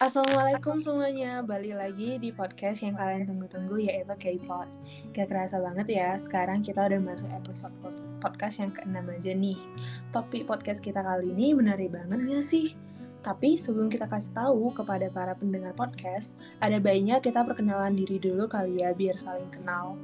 [0.00, 4.64] Assalamualaikum semuanya, balik lagi di podcast yang kalian tunggu-tunggu yaitu K-pop.
[5.12, 7.76] Gak kerasa banget ya, sekarang kita udah masuk episode
[8.16, 9.60] podcast yang ke-6 aja nih.
[10.08, 12.72] Topik podcast kita kali ini menarik banget gak sih?
[13.20, 16.32] Tapi sebelum kita kasih tahu kepada para pendengar podcast,
[16.64, 20.00] ada baiknya kita perkenalan diri dulu kali ya biar saling kenal.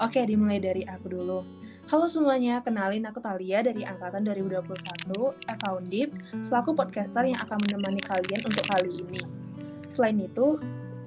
[0.00, 1.44] Oke, dimulai dari aku dulu.
[1.84, 4.56] Halo semuanya, kenalin aku Talia dari Angkatan 2021,
[5.36, 9.20] Eva Undip, selaku podcaster yang akan menemani kalian untuk kali ini.
[9.92, 10.56] Selain itu,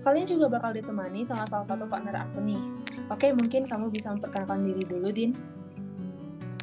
[0.06, 2.62] kalian juga bakal ditemani sama salah satu partner aku nih.
[3.10, 5.34] Oke, mungkin kamu bisa memperkenalkan diri dulu, Din.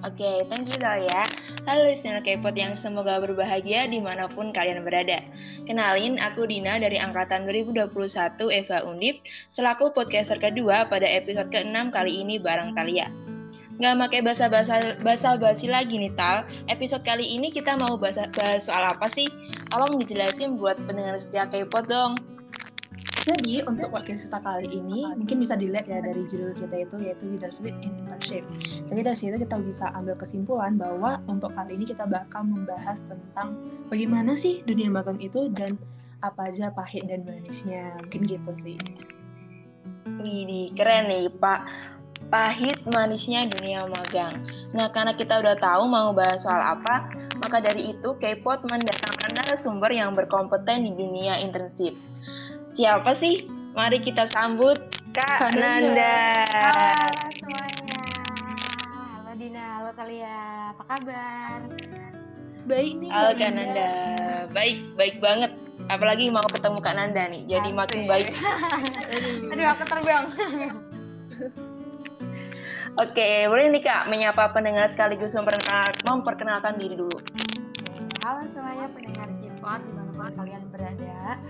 [0.06, 1.26] Oke, okay, thank you Talia.
[1.66, 5.26] Halo listener K-pop yang semoga berbahagia di mana pun kalian berada.
[5.66, 7.90] Kenalin, aku Dina dari Angkatan 2021
[8.62, 13.10] Eva Undip, selaku podcaster kedua pada episode ke-6 kali ini bareng Talia
[13.74, 16.46] nggak pakai bahasa bahasa bahasa basi lagi nih Tal.
[16.70, 19.26] Episode kali ini kita mau bahas, bahas soal apa sih?
[19.74, 22.14] Tolong dijelasin buat pendengar setia K-pop dong.
[23.24, 27.24] Jadi untuk podcast kita kali ini mungkin bisa dilihat ya dari judul kita itu yaitu
[27.32, 28.44] leadership in internship.
[28.84, 33.58] Jadi dari situ kita bisa ambil kesimpulan bahwa untuk kali ini kita bakal membahas tentang
[33.88, 35.80] bagaimana sih dunia magang itu dan
[36.20, 37.96] apa aja pahit dan manisnya.
[38.04, 38.76] Mungkin gitu sih.
[40.20, 41.93] Wih, keren nih Pak
[42.28, 44.44] pahit manisnya dunia magang.
[44.72, 47.08] Nah, karena kita udah tahu mau bahas soal apa,
[47.38, 51.94] maka dari itu K-pop mendatangkan narasumber yang berkompeten di dunia internship.
[52.74, 53.46] Siapa sih?
[53.74, 54.78] Mari kita sambut
[55.14, 56.46] Kak, Kak Nanda.
[56.50, 58.02] Halo semuanya.
[59.14, 60.38] Halo Dina, halo Talia.
[60.74, 61.58] Apa kabar?
[62.66, 63.10] Baik nih.
[63.10, 63.90] Halo Kak Nanda.
[64.50, 65.50] Baik, baik banget.
[65.86, 67.78] Apalagi mau ketemu Kak Nanda nih, jadi Asik.
[67.78, 68.28] makin baik.
[69.54, 70.24] Aduh, aku terbang.
[72.94, 77.18] Oke, boleh nih Kak menyapa pendengar sekaligus memperkenalkan, memperkenalkan diri dulu.
[78.22, 81.42] Halo semuanya pendengar Jipot di mana pun kalian berada.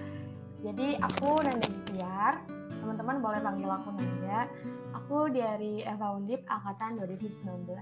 [0.64, 2.40] Jadi aku Nanda Gitiar,
[2.80, 4.48] teman-teman boleh panggil aku Nanda.
[4.96, 7.76] Aku dari Eva Undip angkatan 2019.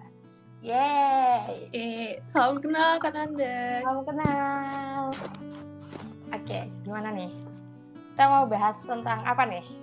[0.66, 1.70] Yeay!
[1.70, 3.78] Eh, salam kenal Kak Nanda.
[3.86, 5.02] Salam kenal.
[6.34, 7.30] Oke, gimana nih?
[8.10, 9.81] Kita mau bahas tentang apa nih?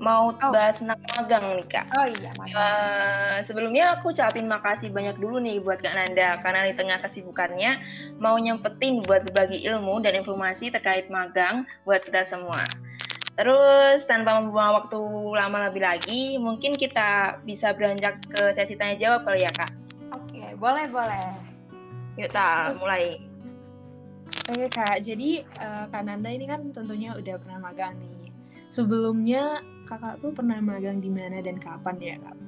[0.00, 0.50] Mau oh.
[0.50, 1.86] bahas tentang magang nih kak.
[1.92, 2.32] Oh iya.
[2.40, 7.76] Uh, sebelumnya aku ucapin makasih banyak dulu nih buat kak Nanda karena di tengah kesibukannya
[8.16, 12.64] mau nyempetin buat berbagi ilmu dan informasi terkait magang buat kita semua.
[13.36, 15.00] Terus tanpa membuang waktu
[15.36, 19.70] lama lebih lagi, mungkin kita bisa beranjak ke sesi tanya jawab kali ya kak.
[20.16, 21.24] Oke, boleh boleh.
[22.16, 23.20] Yuk ta, mulai.
[24.48, 28.32] Oke kak, jadi uh, kak Nanda ini kan tentunya udah pernah magang nih.
[28.70, 29.58] Sebelumnya
[29.90, 32.38] kakak tuh pernah magang di mana dan kapan ya kak?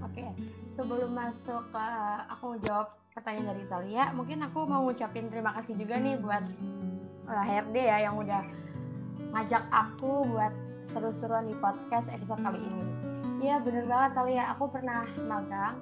[0.00, 0.24] Oke,
[0.72, 1.86] sebelum masuk ke
[2.32, 6.40] aku jawab pertanyaan dari Italia, mungkin aku mau ngucapin terima kasih juga nih buat
[7.28, 8.42] HRD ya yang udah
[9.36, 10.50] ngajak aku buat
[10.88, 12.84] seru-seruan di podcast episode kali ini.
[13.44, 15.76] Iya bener banget Talia, aku pernah magang.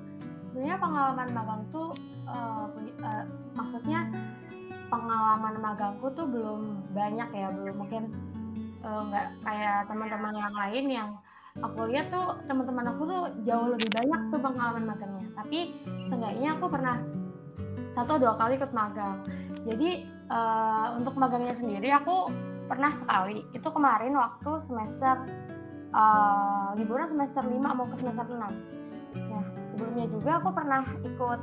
[0.51, 1.95] Sebenarnya pengalaman magang tuh
[2.27, 2.67] uh,
[3.01, 4.11] uh, maksudnya
[4.89, 8.11] pengalaman magangku tuh belum banyak ya, belum mungkin
[8.83, 11.09] nggak uh, kayak teman-teman yang lain yang
[11.59, 15.75] aku lihat tuh teman-teman aku tuh jauh lebih banyak tuh pengalaman magangnya tapi
[16.07, 17.03] seenggaknya aku pernah
[17.99, 19.19] satu dua kali ikut magang.
[19.67, 22.31] Jadi uh, untuk magangnya sendiri aku
[22.71, 23.43] pernah sekali.
[23.51, 25.27] Itu kemarin waktu semester
[25.91, 28.39] uh, liburan semester 5 mau ke semester 6
[29.19, 29.41] nah
[29.73, 31.41] sebelumnya juga aku pernah ikut.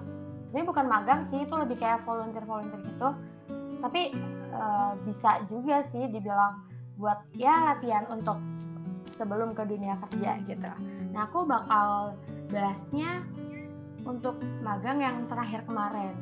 [0.48, 3.10] Sebenarnya bukan magang sih itu lebih kayak volunteer volunteer gitu.
[3.84, 4.16] Tapi
[4.56, 6.64] uh, bisa juga sih dibilang
[6.96, 8.40] buat ya latihan untuk
[9.16, 10.72] sebelum ke dunia kerja gitu.
[11.16, 12.16] Nah aku bakal
[12.52, 13.24] bahasnya
[14.06, 16.14] untuk magang yang terakhir kemarin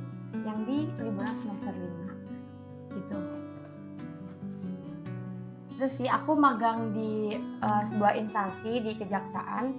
[0.46, 3.18] yang di liburan semester 5 gitu.
[5.74, 9.74] Terus sih aku magang di uh, sebuah instansi di kejaksaan.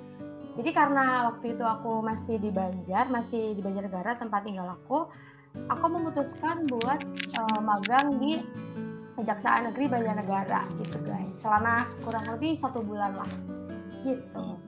[0.55, 5.11] Jadi karena waktu itu aku masih di Banjar, masih di Banjarnegara tempat tinggal aku,
[5.67, 7.03] aku memutuskan buat
[7.35, 8.39] uh, magang di
[9.15, 13.31] Kejaksaan Negeri Banjarnegara gitu guys selama kurang lebih satu bulan lah
[14.03, 14.59] gitu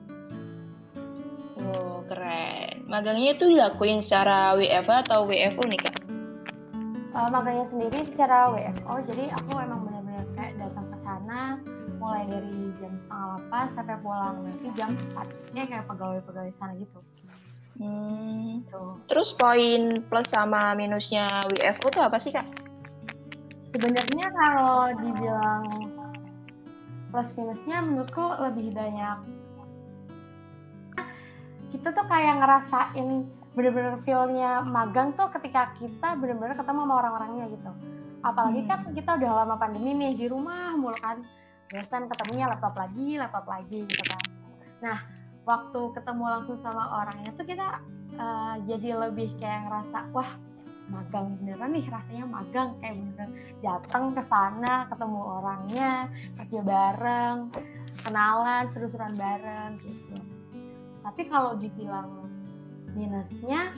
[1.57, 5.95] Oh keren magangnya itu dilakuin secara WFO atau WFO nih kak?
[7.17, 11.41] Uh, magangnya sendiri secara WFO jadi aku emang benar-benar kayak datang ke sana
[11.97, 17.01] mulai dari jam setengah delapan sampai pulang nanti jam empat ya kayak pegawai-pegawai sana gitu
[17.77, 18.65] Hmm.
[18.73, 18.97] Tuh.
[19.05, 22.66] Terus poin plus sama minusnya WFO tuh apa sih kak?
[23.77, 25.69] Sebenarnya kalau dibilang
[27.13, 29.17] plus minusnya menurutku lebih banyak.
[31.77, 37.71] Kita tuh kayak ngerasain bener-bener feelnya magang tuh ketika kita bener-bener ketemu sama orang-orangnya gitu.
[38.25, 38.69] Apalagi Hmm.
[38.69, 41.21] kan kita udah lama pandemi nih di rumah mulu kan.
[41.69, 44.25] Bosan ketemunya laptop lagi laptop lagi gitu kan.
[44.81, 44.97] Nah
[45.45, 47.77] waktu ketemu langsung sama orangnya tuh kita
[48.17, 50.33] eh, jadi lebih kayak ngerasa wah
[50.87, 53.29] magang beneran nih rasanya magang kayak beneran
[53.59, 55.91] datang ke sana ketemu orangnya
[56.39, 57.37] kerja bareng
[58.07, 60.17] kenalan seru-seruan bareng gitu
[61.03, 62.27] tapi kalau dibilang
[62.95, 63.71] minusnya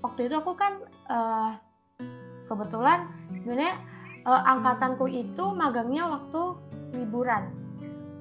[0.00, 1.50] waktu itu aku kan eh,
[2.48, 3.74] kebetulan sebenarnya
[4.24, 6.42] eh, angkatanku itu magangnya waktu
[6.96, 7.52] liburan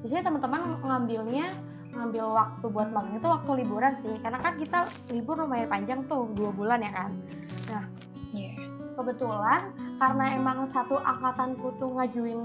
[0.03, 1.47] biasanya teman-teman ngambilnya
[1.95, 4.83] ngambil waktu buat magang itu waktu liburan sih karena kan kita
[5.15, 7.11] libur lumayan panjang tuh dua bulan ya kan
[7.65, 7.81] Iya.
[8.95, 12.39] Kebetulan karena emang satu angkatanku tuh ngajuin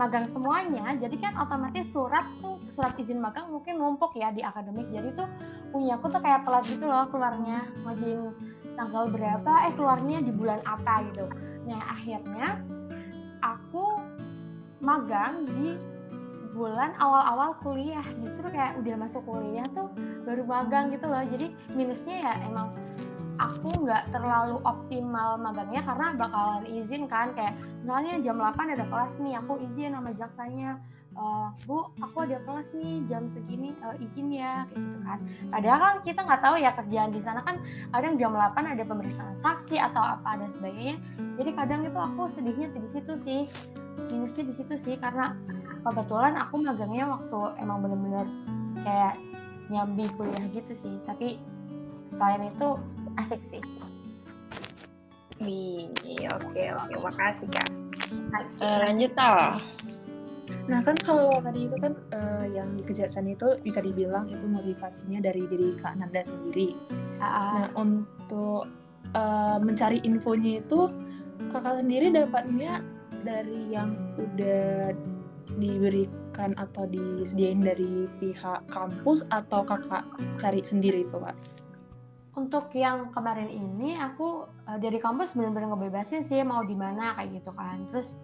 [0.00, 4.88] magang semuanya jadi kan otomatis surat tuh surat izin magang mungkin numpuk ya di akademik.
[4.88, 5.28] Jadi tuh
[5.68, 8.32] punya aku tuh kayak telat gitu loh keluarnya ngajuin
[8.72, 11.28] tanggal berapa eh keluarnya di bulan apa gitu.
[11.68, 12.64] Nah akhirnya
[13.44, 14.00] aku
[14.80, 15.76] magang di
[16.56, 18.04] bulan awal-awal kuliah.
[18.24, 19.92] Justru kayak udah masuk kuliah tuh
[20.24, 21.20] baru magang gitu loh.
[21.28, 22.72] Jadi minusnya ya emang
[23.40, 29.14] aku nggak terlalu optimal magangnya karena bakalan izin kan kayak misalnya jam 8 ada kelas
[29.20, 30.70] nih aku izin sama jaksanya.
[31.12, 35.18] "Eh, bu aku ada kelas nih jam segini eh, izin ya kayak gitu kan.
[35.52, 37.56] Padahal kan kita nggak tahu ya kerjaan di sana kan
[37.92, 40.96] kadang jam 8 ada pemeriksaan saksi atau apa dan sebagainya.
[41.36, 43.40] Jadi kadang itu aku sedihnya di situ sih
[44.08, 45.36] minusnya di situ sih karena
[45.84, 48.26] kebetulan aku magangnya waktu emang bener-bener
[48.80, 49.14] kayak
[49.68, 50.96] nyambi kuliah gitu sih.
[51.04, 51.36] Tapi
[52.12, 52.68] selain itu
[53.20, 53.62] asik sih
[55.42, 55.90] Wih,
[56.30, 57.66] oke oke, makasih kak.
[58.62, 59.58] Eh, lanjut tal.
[60.70, 65.18] Nah kan kalau tadi itu kan eh, yang di kejaksaan itu bisa dibilang itu motivasinya
[65.18, 66.78] dari diri Kak Nanda sendiri.
[67.18, 68.70] Ah, Nah untuk
[69.10, 70.86] eh, mencari infonya itu
[71.50, 72.78] kakak sendiri dapatnya
[73.26, 74.94] dari yang udah
[75.58, 80.06] diberikan atau disediain dari pihak kampus atau kakak
[80.38, 81.34] cari sendiri itu Kak?
[82.32, 87.42] Untuk yang kemarin ini aku eh, dari kampus bener-bener ngebebasin sih mau di mana kayak
[87.42, 87.84] gitu kan.
[87.92, 88.16] Terus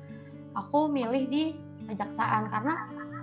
[0.56, 1.52] aku milih di
[1.88, 2.75] kejaksaan karena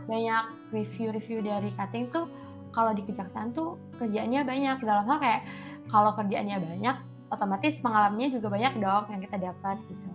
[0.05, 2.29] banyak review-review dari cutting tuh
[2.69, 4.77] kalau di kejaksaan tuh kerjaannya banyak.
[4.85, 5.41] Dalam hal kayak
[5.89, 6.95] kalau kerjaannya banyak
[7.33, 10.09] otomatis pengalamannya juga banyak dong yang kita dapat gitu.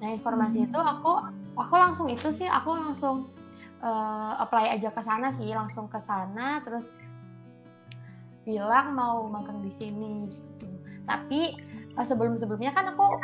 [0.00, 0.68] Nah informasi Hmm.
[0.72, 1.12] itu aku
[1.60, 3.28] aku langsung itu sih aku langsung
[3.84, 6.64] eh, apply aja ke sana sih langsung ke sana.
[6.64, 6.88] Terus
[8.44, 10.66] bilang mau magang di sini gitu.
[11.04, 11.58] tapi
[12.00, 13.20] sebelum-sebelumnya kan aku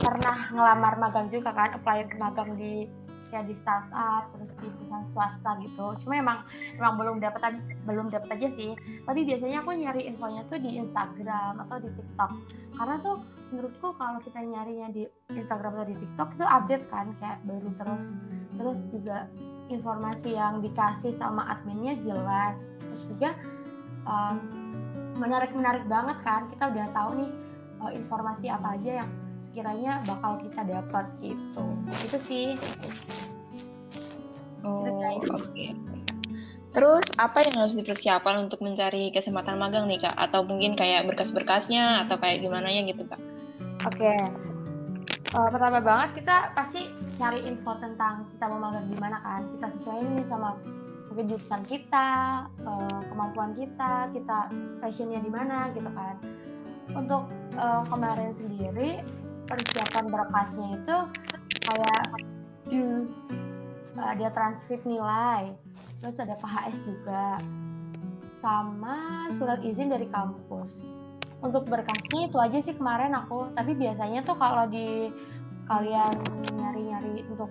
[0.00, 2.88] pernah ngelamar magang juga kan apply magang di
[3.30, 5.86] ya di startup terus di perusahaan swasta gitu.
[6.02, 6.38] Cuma emang
[6.74, 8.74] emang belum dapat belum dapat aja sih.
[9.06, 12.30] Tapi biasanya aku nyari infonya tuh di Instagram atau di TikTok.
[12.74, 13.16] Karena tuh
[13.54, 18.06] menurutku kalau kita nyarinya di Instagram atau di TikTok itu update kan kayak baru terus
[18.58, 19.18] terus juga
[19.70, 22.58] informasi yang dikasih sama adminnya jelas.
[22.82, 23.30] Terus juga
[24.10, 24.34] um,
[25.14, 27.30] menarik-menarik banget kan kita udah tahu nih
[27.78, 29.10] uh, informasi apa aja yang
[29.46, 32.48] sekiranya bakal kita dapat gitu itu sih
[34.60, 34.84] Oh,
[35.40, 35.72] oke.
[36.76, 40.12] Terus apa yang harus dipersiapkan untuk mencari kesempatan magang nih kak?
[40.12, 43.16] Atau mungkin kayak berkas-berkasnya atau kayak gimana ya gitu kak?
[43.86, 44.14] oke
[45.30, 49.70] Uh, pertama banget kita pasti cari info tentang kita mau magang di mana kan kita
[49.78, 50.58] sesuaiin nih sama
[51.10, 52.08] mungkin jurusan kita
[52.62, 54.46] uh, kemampuan kita kita
[54.78, 56.16] passionnya di mana gitu kan.
[56.94, 57.26] Untuk
[57.58, 59.02] uh, kemarin sendiri
[59.50, 60.96] persiapan berkasnya itu
[61.66, 62.04] kayak
[62.70, 63.10] hmm,
[63.98, 65.50] ada transkrip nilai
[65.98, 67.36] terus ada KHS juga
[68.30, 70.94] sama surat izin dari kampus.
[71.42, 75.10] Untuk berkasnya itu aja sih kemarin aku tapi biasanya tuh kalau di
[75.66, 76.14] kalian
[76.54, 77.50] nyari-nyari untuk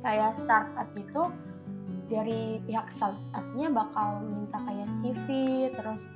[0.00, 1.22] kayak startup itu
[2.06, 5.26] dari pihak startupnya bakal minta kayak CV
[5.74, 6.06] terus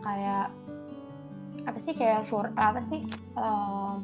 [0.00, 0.48] kayak
[1.66, 3.04] apa sih kayak sur apa sih
[3.36, 3.94] eh,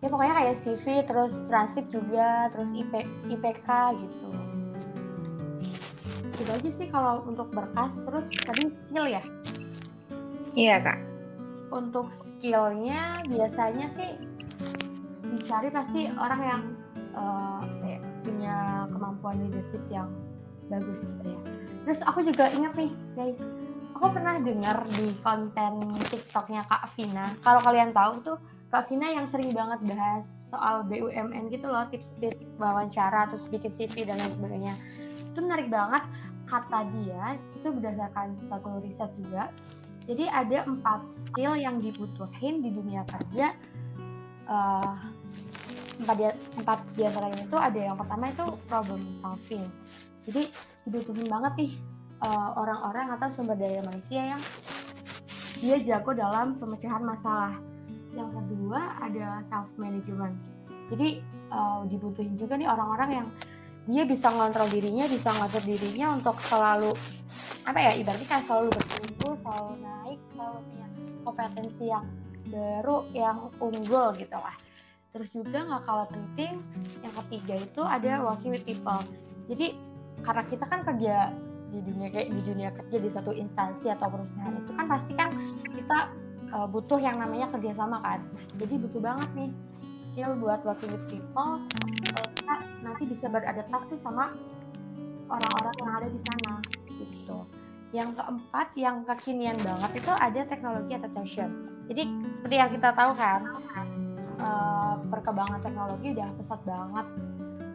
[0.00, 3.68] ya pokoknya kayak CV terus transkrip juga terus IP, IPK
[4.00, 4.30] gitu
[6.40, 9.22] itu aja sih kalau untuk berkas terus tadi skill ya
[10.50, 10.98] Iya kak.
[11.70, 14.18] untuk skillnya biasanya sih
[15.30, 16.62] dicari pasti orang yang
[17.14, 17.69] kayak
[18.30, 20.06] punya kemampuan leadership yang
[20.70, 21.40] bagus gitu ya.
[21.82, 23.42] Terus aku juga ingat nih guys,
[23.98, 25.72] aku pernah dengar di konten
[26.06, 27.34] TikToknya Kak Vina.
[27.42, 28.38] Kalau kalian tahu tuh
[28.70, 34.06] Kak Vina yang sering banget bahas soal BUMN gitu loh, tips-tips wawancara, terus bikin CV
[34.06, 34.74] dan lain sebagainya.
[35.34, 36.06] Itu menarik banget
[36.46, 39.54] kata dia itu berdasarkan suatu riset juga
[40.10, 43.54] jadi ada empat skill yang dibutuhin di dunia kerja.
[44.50, 44.94] Eh,
[46.00, 46.78] empat dia empat
[47.36, 49.64] itu ada yang pertama itu problem solving.
[50.24, 50.48] Jadi
[50.88, 51.72] dibutuhin banget nih
[52.24, 54.40] uh, orang-orang atau sumber daya manusia yang
[55.60, 57.56] dia jago dalam pemecahan masalah.
[58.10, 61.22] Yang kedua ada self management jadi
[61.54, 63.26] uh, dibutuhin juga nih orang-orang yang
[63.86, 66.92] dia bisa ngontrol dirinya bisa ngatur dirinya untuk selalu
[67.64, 70.86] apa ya ibaratnya kayak selalu bertumbuh selalu naik selalu punya
[71.22, 72.06] kompetensi yang
[72.50, 74.54] baru yang unggul gitu lah
[75.10, 76.62] terus juga nggak kalah penting
[77.02, 79.00] yang ketiga itu ada working with people.
[79.50, 79.74] Jadi
[80.22, 81.34] karena kita kan kerja
[81.70, 85.30] di dunia kayak di dunia kerja di satu instansi atau perusahaan itu kan pasti kan
[85.70, 85.98] kita
[86.54, 88.20] uh, butuh yang namanya kerjasama kan.
[88.58, 89.50] Jadi butuh banget nih
[90.10, 91.62] skill buat working with people
[92.34, 94.34] kita nanti bisa beradaptasi sama
[95.30, 96.52] orang-orang yang ada di sana
[96.90, 97.46] gitu.
[97.90, 103.42] Yang keempat yang kekinian banget itu ada teknologi adaptation jadi seperti yang kita tahu kan
[104.40, 107.06] uh, perkembangan teknologi udah pesat banget.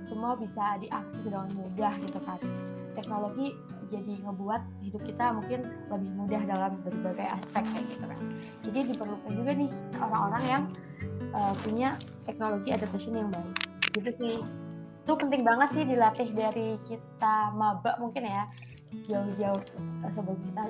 [0.06, 2.38] Semua bisa diakses dengan mudah gitu kan.
[2.94, 3.58] Teknologi
[3.94, 5.62] jadi ngebuat hidup kita mungkin
[5.94, 8.20] lebih mudah dalam berbagai aspek kayak gitu kan.
[8.66, 9.70] Jadi diperlukan juga nih
[10.02, 10.64] orang-orang yang
[11.34, 11.90] uh, punya
[12.26, 13.56] teknologi adaptation yang baik.
[13.94, 14.36] Gitu sih.
[15.06, 18.50] Itu penting banget sih dilatih dari kita maba mungkin ya.
[19.06, 19.60] Jauh-jauh
[20.08, 20.62] sebelum kita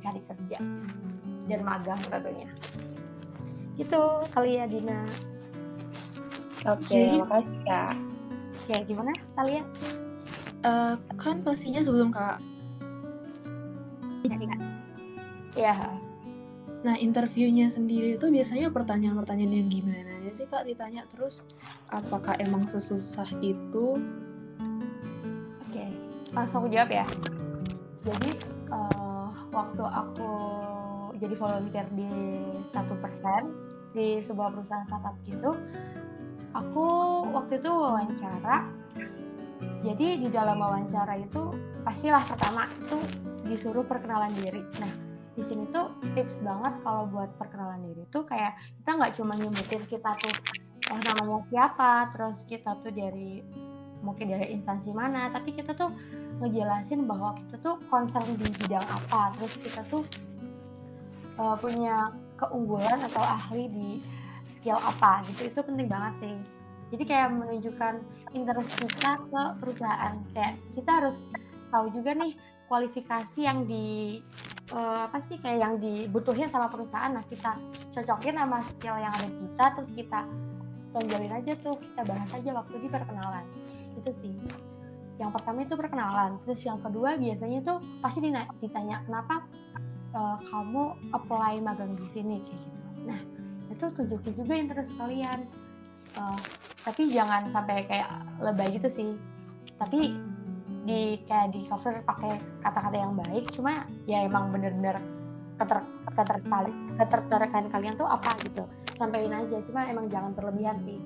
[0.00, 0.58] cari kerja
[1.46, 2.48] dan magang tentunya.
[3.74, 5.04] Gitu kali ya Dina
[6.64, 7.94] oke okay, makasih kak.
[8.64, 9.64] Ya gimana kalian?
[10.64, 12.40] Uh, kan pastinya sebelum kak
[15.54, 15.76] ya.
[16.84, 20.68] Nah interviewnya sendiri itu biasanya pertanyaan-pertanyaan yang gimana ya sih kak?
[20.68, 21.44] Ditanya terus
[21.88, 24.00] apakah emang sesusah itu?
[25.64, 25.90] Oke okay.
[26.32, 27.06] langsung aku jawab ya.
[28.04, 28.30] Jadi
[28.68, 30.32] uh, waktu aku
[31.16, 32.10] jadi volunteer di
[32.68, 33.48] satu persen
[33.94, 35.54] di sebuah perusahaan startup gitu
[36.54, 36.86] aku
[37.34, 38.70] waktu itu wawancara.
[39.84, 41.52] Jadi di dalam wawancara itu
[41.84, 42.96] pastilah pertama itu
[43.44, 44.64] disuruh perkenalan diri.
[44.80, 44.92] Nah
[45.34, 49.82] di sini tuh tips banget kalau buat perkenalan diri tuh kayak kita nggak cuma nyebutin
[49.90, 50.34] kita tuh
[50.88, 52.08] oh namanya siapa?
[52.16, 53.44] Terus kita tuh dari
[54.00, 55.92] mungkin dari instansi mana tapi kita tuh
[56.40, 59.36] ngejelasin bahwa kita tuh concern di bidang apa.
[59.36, 60.02] Terus kita tuh
[61.36, 62.08] uh, punya
[62.40, 63.90] keunggulan atau ahli di
[64.44, 66.34] skill apa gitu itu penting banget sih.
[66.92, 67.94] Jadi kayak menunjukkan
[68.36, 70.14] interest kita ke perusahaan.
[70.30, 71.26] Kayak kita harus
[71.72, 72.38] tahu juga nih
[72.70, 74.20] kualifikasi yang di
[74.70, 77.10] uh, apa sih kayak yang dibutuhin sama perusahaan.
[77.10, 77.56] Nah kita
[77.90, 80.20] cocokin sama skill yang ada kita terus kita
[80.94, 83.44] tonjolin aja tuh kita bahas aja waktu di perkenalan.
[83.98, 84.34] Itu sih.
[85.18, 88.22] Yang pertama itu perkenalan terus yang kedua biasanya tuh pasti
[88.62, 89.46] ditanya kenapa
[90.14, 92.38] uh, kamu apply magang di sini?
[92.38, 92.80] Kayak gitu.
[93.10, 93.33] Nah
[93.70, 95.46] itu tunjukin juga interest kalian.
[96.14, 96.38] Uh,
[96.84, 99.10] tapi jangan sampai kayak lebay gitu sih.
[99.80, 100.14] Tapi
[100.84, 105.00] di kayak di cover pakai kata-kata yang baik cuma ya emang bener-bener
[105.56, 105.80] keter
[106.12, 108.68] ketertarik ketertarikan kalian tuh apa gitu.
[108.94, 111.00] Sampaikan aja cuma emang jangan berlebihan sih.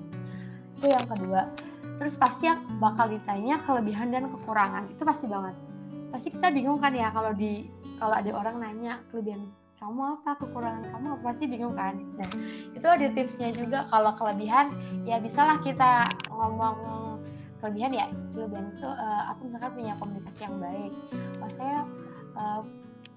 [0.77, 1.47] Itu yang kedua.
[1.99, 4.87] Terus pasti yang bakal ditanya kelebihan dan kekurangan.
[4.93, 5.55] Itu pasti banget.
[6.11, 7.67] Pasti kita bingung kan ya kalau di
[7.99, 11.95] kalau ada orang nanya kelebihan kamu apa kekurangan kamu apa pasti bingung kan?
[12.19, 12.29] Nah
[12.75, 14.75] itu ada tipsnya juga kalau kelebihan
[15.07, 16.75] ya bisalah kita ngomong
[17.63, 18.05] kelebihan ya
[18.35, 20.91] kelebihan itu uh, aku misalkan punya komunikasi yang baik
[21.39, 21.77] oh saya
[22.35, 22.61] uh,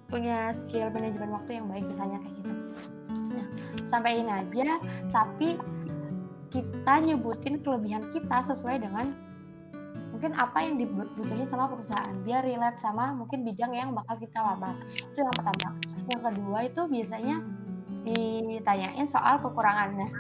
[0.07, 2.53] punya skill manajemen waktu yang baik misalnya kayak gitu.
[3.11, 3.47] Nah
[3.83, 4.79] sampaikan aja
[5.11, 5.59] tapi
[6.53, 9.11] kita nyebutin kelebihan kita sesuai dengan
[10.23, 14.79] mungkin apa yang dibutuhin sama perusahaan biar relate sama mungkin bidang yang bakal kita lamar
[14.95, 15.75] itu yang pertama
[16.07, 17.37] yang kedua itu biasanya
[18.07, 20.11] ditanyain soal kekurangan nah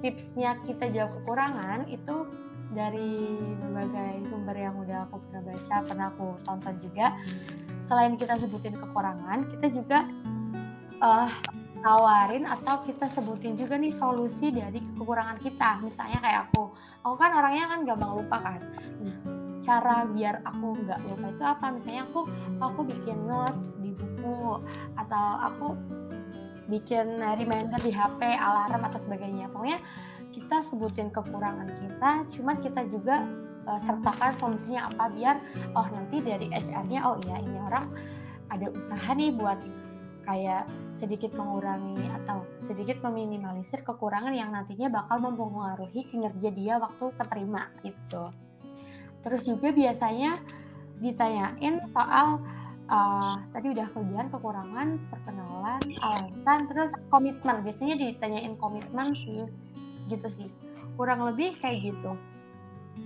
[0.00, 2.32] tipsnya kita jawab kekurangan itu
[2.72, 7.06] dari berbagai sumber yang udah aku pernah baca, pernah aku tonton juga.
[7.84, 10.08] Selain kita sebutin kekurangan, kita juga
[11.04, 11.28] uh,
[11.82, 15.82] tawarin atau kita sebutin juga nih solusi dari kekurangan kita.
[15.82, 16.72] Misalnya kayak aku,
[17.04, 18.60] aku kan orangnya kan gampang lupa kan.
[19.02, 19.16] Nah,
[19.62, 21.66] cara biar aku nggak lupa itu apa?
[21.72, 22.26] Misalnya aku
[22.58, 24.58] aku bikin notes di buku
[24.98, 25.66] atau aku
[26.66, 29.48] bikin reminder di HP, alarm atau sebagainya.
[29.48, 29.78] Pokoknya
[30.34, 33.24] kita sebutin kekurangan kita, cuman kita juga
[33.66, 35.36] uh, sertakan solusinya apa biar
[35.76, 37.86] oh nanti dari HR-nya oh iya ini orang
[38.50, 39.58] ada usaha nih buat
[40.22, 47.66] kayak sedikit mengurangi atau sedikit meminimalisir kekurangan yang nantinya bakal mempengaruhi kinerja dia waktu keterima
[47.82, 48.30] gitu.
[49.22, 50.36] Terus juga biasanya
[50.98, 52.42] ditanyain soal
[52.90, 57.62] uh, tadi udah kerjaan kekurangan, perkenalan, alasan, terus komitmen.
[57.62, 59.46] Biasanya ditanyain komitmen sih
[60.10, 60.48] gitu sih.
[60.98, 62.18] Kurang lebih kayak gitu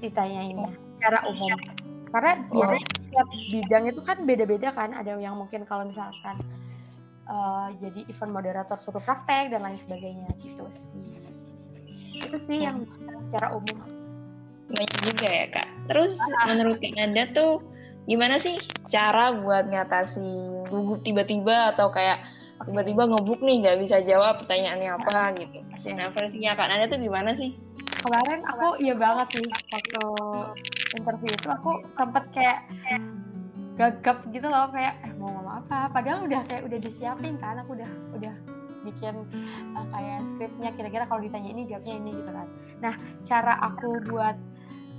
[0.01, 1.53] ditanyainnya secara umum.
[2.11, 4.97] Karena biasanya tiap bidang itu kan beda-beda kan.
[4.97, 6.41] Ada yang mungkin kalau misalkan
[7.29, 11.05] uh, jadi event moderator suruh praktek dan lain sebagainya gitu sih.
[12.25, 12.89] Itu sih yang
[13.21, 13.77] secara umum.
[14.67, 16.12] Banyak juga ya kak terus
[16.47, 17.62] menurut kak Anda tuh
[18.07, 18.59] gimana sih
[18.90, 20.26] cara buat ngatasi
[20.71, 22.23] gugup tiba-tiba atau kayak
[22.64, 25.59] tiba-tiba ngebuk nih nggak bisa jawab pertanyaannya apa gitu?
[25.93, 27.52] Nah versinya kak Anda tuh gimana sih?
[27.97, 30.05] Kemarin aku iya banget sih waktu
[30.95, 32.62] interview itu aku sempet kayak
[33.76, 35.90] gagap gitu loh kayak eh mau ngomong apa?
[35.93, 38.35] Padahal udah kayak udah disiapin kan aku udah udah
[38.87, 39.14] bikin
[39.75, 42.47] uh, kayak skripnya kira-kira kalau ditanya ini jawabnya ini gitu kan.
[42.78, 42.95] Nah
[43.26, 44.37] cara aku buat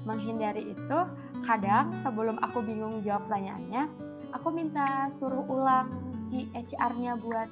[0.08, 1.00] menghindari itu
[1.44, 5.92] kadang sebelum aku bingung jawab pertanyaannya aku minta suruh ulang
[6.28, 7.50] si HR-nya buat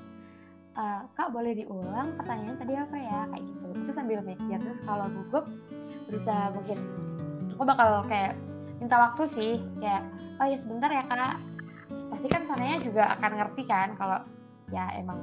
[0.75, 3.19] uh, kak boleh diulang pertanyaan tadi apa ya?
[3.31, 3.65] Kayak gitu.
[3.83, 5.45] Itu sambil mikir terus kalau gugup
[6.05, 6.77] bisa mungkin
[7.55, 8.37] aku bakal kayak
[8.77, 10.03] minta waktu sih kayak
[10.37, 11.39] oh ya sebentar ya kak.
[12.11, 14.19] Pasti kan sananya juga akan ngerti kan kalau
[14.73, 15.21] ya emang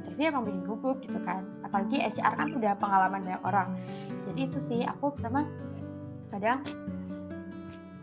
[0.00, 1.44] interview emang bikin gugup gitu kan.
[1.60, 3.68] Apalagi HR kan udah pengalaman banyak orang.
[4.26, 5.44] Jadi itu sih aku pertama
[6.30, 6.64] kadang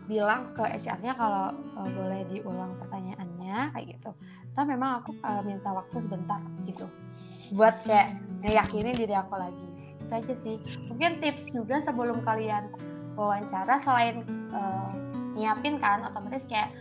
[0.08, 4.10] bilang ke HR-nya kalau uh, boleh diulang pertanyaannya kayak gitu.
[4.56, 6.88] Atau memang aku uh, minta waktu sebentar gitu
[7.56, 9.66] buat kayak ngeyakinin diri aku lagi.
[10.04, 10.56] Itu aja sih.
[10.88, 12.72] Mungkin tips juga sebelum kalian
[13.18, 14.88] wawancara selain uh,
[15.36, 16.72] nyiapin kan otomatis kayak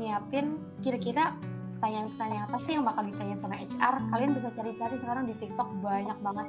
[0.00, 1.36] nyiapin kira-kira
[1.80, 6.18] pertanyaan-pertanyaan apa sih yang bakal ditanya sama HR kalian bisa cari-cari sekarang di TikTok banyak
[6.20, 6.48] banget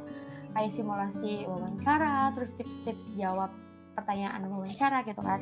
[0.52, 3.48] kayak simulasi wawancara terus tips-tips jawab
[3.94, 5.40] pertanyaan wawancara gitu kan.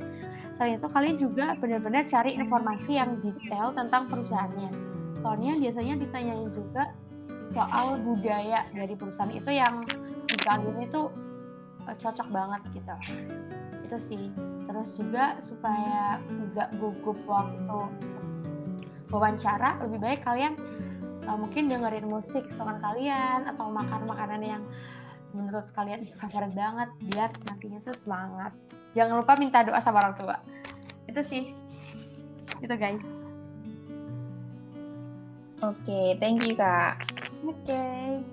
[0.54, 4.72] Selain itu kalian juga benar-benar cari informasi yang detail tentang perusahaannya.
[5.20, 6.84] Soalnya biasanya ditanyain juga
[7.50, 9.82] soal budaya dari perusahaan itu yang
[10.30, 11.02] di kalian itu
[11.90, 12.96] eh, cocok banget gitu.
[13.86, 14.24] Itu sih.
[14.70, 17.80] Terus juga supaya nggak gugup waktu
[19.10, 20.54] wawancara, lebih baik kalian
[21.30, 24.64] uh, mungkin dengerin musik sama kalian atau makan makanan yang
[25.34, 28.52] menurut kalian favorit banget biar nantinya tuh semangat.
[28.98, 30.38] Jangan lupa minta doa sama orang tua.
[31.06, 31.54] Itu sih.
[32.60, 33.06] Itu guys.
[35.60, 36.98] Oke okay, thank you kak.
[37.44, 37.68] Oke.
[37.68, 38.24] Okay.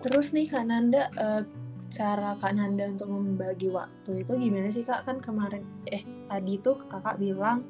[0.00, 1.44] terus nih kak Nanda uh,
[1.92, 5.04] cara kak Nanda untuk membagi waktu itu gimana sih kak?
[5.04, 6.00] Kan kemarin eh
[6.30, 7.66] tadi tuh kakak bilang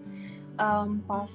[0.60, 1.30] um, pas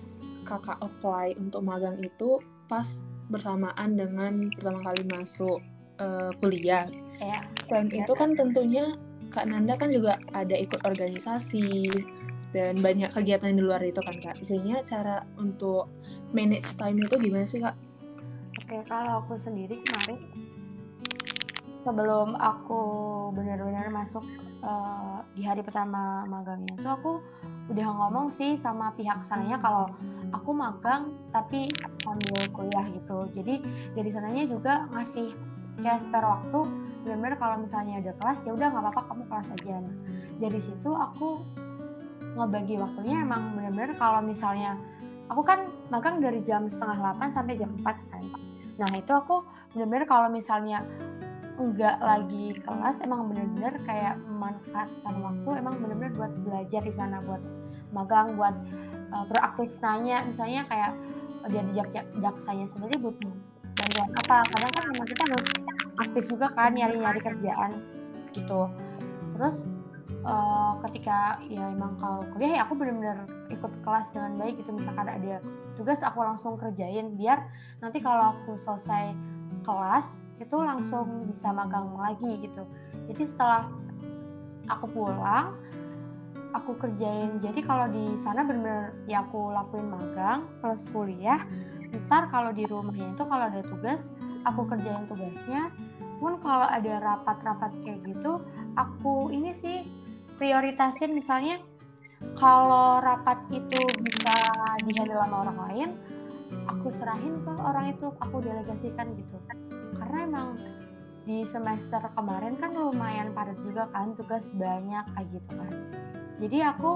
[0.45, 5.60] kakak apply untuk magang itu pas bersamaan dengan pertama kali masuk
[6.00, 6.88] uh, kuliah.
[7.20, 7.44] Ya.
[7.72, 8.04] Dan ya.
[8.04, 8.96] itu kan tentunya
[9.34, 11.92] Kak Nanda kan juga ada ikut organisasi
[12.56, 14.40] dan banyak kegiatan di luar itu kan Kak.
[14.40, 15.92] Biasanya cara untuk
[16.32, 17.76] manage time itu gimana sih Kak?
[18.64, 20.20] Oke, kalau aku sendiri kemarin
[21.86, 22.82] sebelum aku
[23.38, 24.26] benar-benar masuk
[24.66, 27.22] uh, di hari pertama magangnya itu aku
[27.70, 29.86] udah ngomong sih sama pihak sananya kalau
[30.34, 31.70] aku magang tapi
[32.02, 33.30] sambil kuliah gitu.
[33.38, 33.62] Jadi
[33.94, 35.34] dari sananya juga ngasih
[35.80, 36.60] kayak spare waktu
[37.06, 39.76] benar-benar kalau misalnya ada kelas ya udah nggak apa-apa kamu kelas aja.
[39.82, 39.96] Nah
[40.40, 41.40] dari situ aku
[42.36, 44.76] ngebagi waktunya emang benar-benar kalau misalnya
[45.32, 48.24] aku kan magang dari jam setengah 8 sampai jam 4 kan
[48.76, 50.84] nah itu aku benar-benar kalau misalnya
[51.56, 57.40] enggak lagi kelas emang benar-benar kayak memanfaatkan waktu emang benar-benar buat belajar di sana buat
[57.96, 58.52] magang buat
[59.16, 60.28] uh, beraktif nanya.
[60.28, 60.92] Misalnya kayak
[61.48, 61.88] dia dijak
[62.20, 63.32] jaksanya sendiri butuh
[63.76, 64.38] bantuan apa?
[64.50, 65.48] Kadang kan memang kita harus
[66.00, 67.72] aktif juga kan nyari-nyari kerjaan
[68.32, 68.72] gitu.
[69.36, 69.68] Terus
[70.24, 74.72] uh, ketika ya emang kalau kuliah ya aku benar-benar ikut kelas dengan baik gitu.
[74.76, 75.44] Misalkan ada
[75.76, 77.16] tugas aku langsung kerjain.
[77.16, 77.46] Biar
[77.84, 79.12] nanti kalau aku selesai
[79.64, 82.64] kelas itu langsung bisa magang lagi gitu.
[83.12, 83.68] Jadi setelah
[84.68, 85.56] aku pulang
[86.56, 87.44] aku kerjain.
[87.44, 91.44] Jadi kalau di sana benar-benar ya aku lakuin magang plus kuliah
[92.08, 94.10] ntar kalau di rumahnya itu kalau ada tugas
[94.48, 95.74] aku kerjain tugasnya.
[96.15, 98.39] Pun kalau ada rapat-rapat kayak gitu
[98.80, 99.84] aku ini sih
[100.39, 101.60] prioritasin misalnya
[102.39, 104.36] kalau rapat itu bisa
[104.88, 105.89] dihandle sama orang lain
[106.71, 109.38] aku serahin ke orang itu aku delegasikan gitu.
[110.00, 110.48] Karena emang
[111.26, 115.74] di semester kemarin kan lumayan padat juga kan tugas banyak kayak gitu kan.
[116.38, 116.91] Jadi aku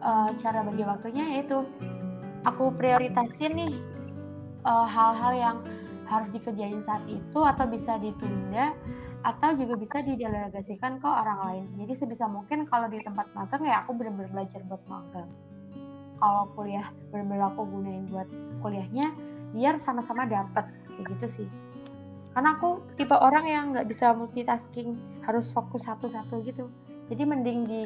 [0.00, 1.66] uh, cara bagi waktunya yaitu
[2.46, 3.74] aku prioritasin nih
[4.62, 5.56] eh, hal-hal uh, yang
[6.06, 8.70] harus dikerjain saat itu atau bisa ditunda
[9.26, 11.64] atau juga bisa didelegasikan ke orang lain.
[11.82, 15.26] Jadi sebisa mungkin kalau di tempat magang ya aku benar-benar belajar buat magang.
[16.22, 18.30] Kalau kuliah benar-benar aku gunain buat
[18.62, 19.10] kuliahnya
[19.50, 21.48] biar sama-sama dapat kayak gitu sih.
[22.36, 26.68] karena aku tipe orang yang nggak bisa multitasking harus fokus satu-satu gitu
[27.08, 27.80] jadi mending di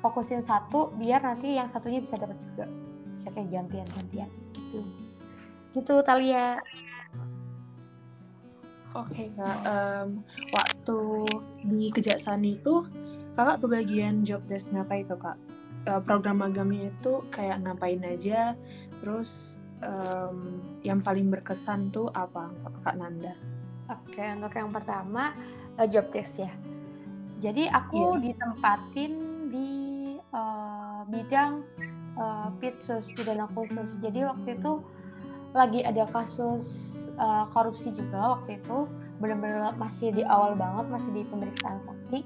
[0.00, 2.64] fokusin satu biar nanti yang satunya bisa dapat juga
[3.14, 4.80] bisa kayak gantian-gantian gitu
[5.74, 6.58] gitu Talia
[8.94, 10.22] Oke kak, um,
[10.54, 11.00] waktu
[11.66, 12.86] di kejaksaan itu
[13.34, 15.34] kakak kebagian job desk apa itu kak?
[15.82, 18.54] Uh, program magamnya itu kayak ngapain aja,
[19.02, 22.54] terus um, yang paling berkesan tuh apa
[22.86, 23.34] kak Nanda?
[23.90, 25.34] Oke, untuk yang pertama
[25.74, 26.54] uh, job desk ya.
[27.42, 28.30] Jadi aku yeah.
[28.30, 29.12] ditempatin
[29.50, 29.70] di
[30.30, 31.66] uh, bidang
[32.18, 33.98] uh, pitsus pidana khusus.
[34.02, 34.82] Jadi waktu itu
[35.54, 36.66] lagi ada kasus
[37.18, 38.88] uh, korupsi juga waktu itu.
[39.22, 42.18] Benar-benar masih di awal banget masih di pemeriksaan saksi.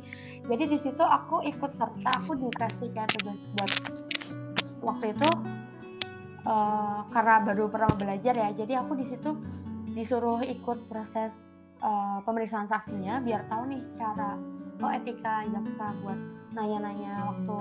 [0.48, 3.72] Jadi di situ aku ikut serta aku dikasih kayak tugas buat
[4.81, 5.29] waktu itu
[6.48, 8.48] uh, karena baru pernah belajar ya.
[8.57, 9.37] Jadi aku di situ
[9.92, 11.37] disuruh ikut proses
[11.85, 14.38] uh, pemeriksaan saksinya biar tahu nih cara
[14.79, 16.18] oh etika jaksa buat
[16.55, 17.57] nanya-nanya waktu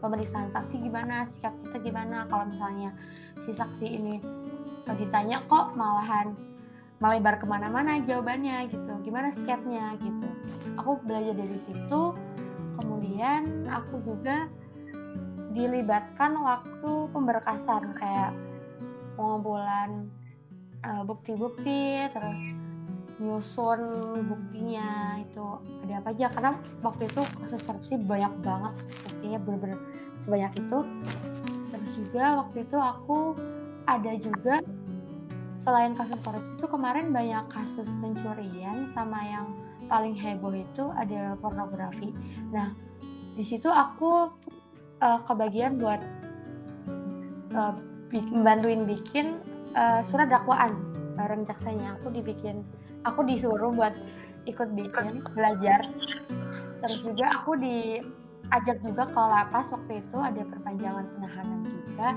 [0.00, 2.24] pemeriksaan saksi gimana sikap kita gimana.
[2.28, 2.94] Kalau misalnya
[3.40, 4.20] si saksi ini
[4.86, 6.36] ditanya kok malahan
[7.02, 8.70] melebar ke mana-mana jawabannya?
[8.72, 8.92] gitu.
[9.04, 10.28] Gimana sketnya gitu.
[10.80, 12.02] Aku belajar dari situ.
[12.76, 14.48] Kemudian aku juga
[15.56, 18.36] dilibatkan waktu pemberkasan kayak
[19.16, 20.12] pengumpulan
[20.84, 22.36] uh, bukti-bukti terus
[23.16, 23.80] nyusun
[24.28, 25.44] buktinya itu
[25.88, 26.52] ada apa aja karena
[26.84, 28.74] waktu itu kasus korupsi banyak banget
[29.08, 29.78] buktinya bener-bener
[30.20, 30.78] sebanyak itu
[31.72, 33.18] terus juga waktu itu aku
[33.88, 34.54] ada juga
[35.56, 39.48] selain kasus korupsi itu kemarin banyak kasus pencurian sama yang
[39.88, 42.10] paling heboh itu ada pornografi.
[42.50, 42.74] Nah,
[43.36, 44.32] di situ aku
[45.00, 46.00] uh, kebagian buat
[47.54, 47.74] uh,
[48.42, 49.40] bantuin bikin
[49.74, 50.76] uh, surat dakwaan
[51.14, 51.96] bareng jaksanya.
[52.02, 52.66] Aku dibikin,
[53.06, 53.94] aku disuruh buat
[54.46, 55.86] ikut bikin belajar.
[56.82, 62.08] Terus juga aku diajak juga ke lapas waktu itu ada perpanjangan penahanan juga.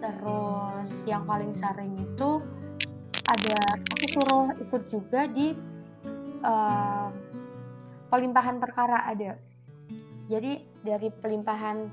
[0.00, 2.30] Terus yang paling sering itu
[3.26, 3.58] ada
[3.92, 5.52] aku suruh ikut juga di
[6.44, 7.08] uh,
[8.08, 9.36] pelimpahan perkara ada.
[10.26, 11.86] Jadi dari pelimpahan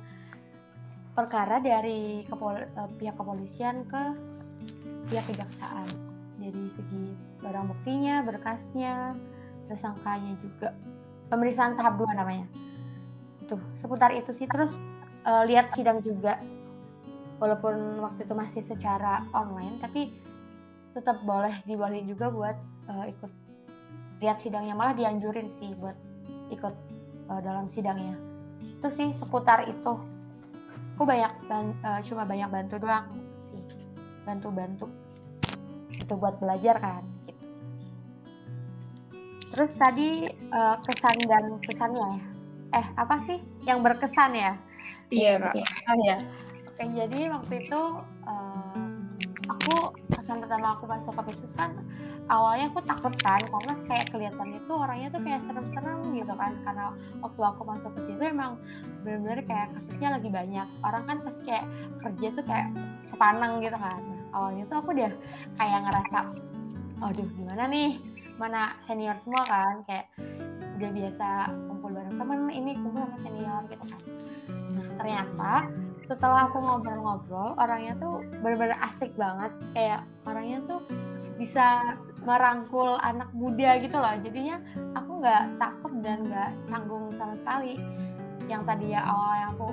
[1.14, 4.04] perkara dari kepol uh, pihak kepolisian ke
[5.10, 9.14] pihak kejaksaan dari segi barang buktinya berkasnya
[9.70, 10.74] tersangkanya juga.
[11.32, 12.46] Pemeriksaan tahap dua namanya.
[13.42, 14.46] Itu seputar itu sih.
[14.46, 14.78] Terus
[15.26, 16.38] uh, lihat sidang juga.
[17.42, 20.16] Walaupun waktu itu masih secara online tapi
[20.94, 22.56] tetap boleh dibolehin juga buat
[22.88, 23.32] uh, ikut
[24.22, 24.78] lihat sidangnya.
[24.78, 25.98] Malah dianjurin sih buat
[26.54, 26.76] ikut
[27.28, 28.16] uh, dalam sidangnya.
[28.80, 29.94] Itu sih seputar itu.
[30.94, 33.10] Aku banyak ban uh, cuma banyak bantu doang
[33.50, 33.62] sih.
[34.24, 35.03] Bantu-bantu
[35.98, 37.46] itu buat belajar kan gitu.
[39.54, 42.22] terus tadi uh, kesan dan pesannya ya?
[42.74, 43.38] Eh apa sih
[43.70, 44.54] yang berkesan ya?
[45.14, 46.18] Iya kak oh ya
[46.74, 47.82] Oke, jadi waktu itu
[48.26, 48.82] uh,
[49.46, 51.70] aku kesan pertama aku masuk ke bisnis kan
[52.32, 56.56] awalnya aku takut kan karena kayak kelihatan itu orangnya tuh kayak serem-serem gitu kan.
[56.64, 56.86] Karena
[57.20, 58.60] waktu aku masuk ke situ emang
[59.04, 60.68] bener-bener kayak kasusnya lagi banyak.
[60.84, 61.66] Orang kan pasti kayak
[62.00, 62.68] kerja tuh kayak
[63.04, 64.00] sepanang gitu kan.
[64.00, 65.14] nah, awalnya tuh aku dia
[65.56, 66.18] kayak ngerasa
[67.04, 68.02] aduh gimana nih?
[68.36, 69.86] Mana senior semua kan?
[69.86, 70.10] Kayak
[70.74, 71.28] udah biasa
[71.70, 74.02] kumpul bareng temen ini kumpul sama senior gitu kan.
[74.74, 75.54] Nah ternyata
[76.04, 79.52] setelah aku ngobrol-ngobrol orangnya tuh benar-benar asik banget.
[79.78, 80.80] Kayak orangnya tuh
[81.38, 84.16] bisa merangkul anak muda gitu loh.
[84.24, 84.58] Jadinya
[84.98, 87.78] aku nggak takut dan nggak canggung sama sekali.
[88.50, 89.68] Yang tadi ya awalnya aku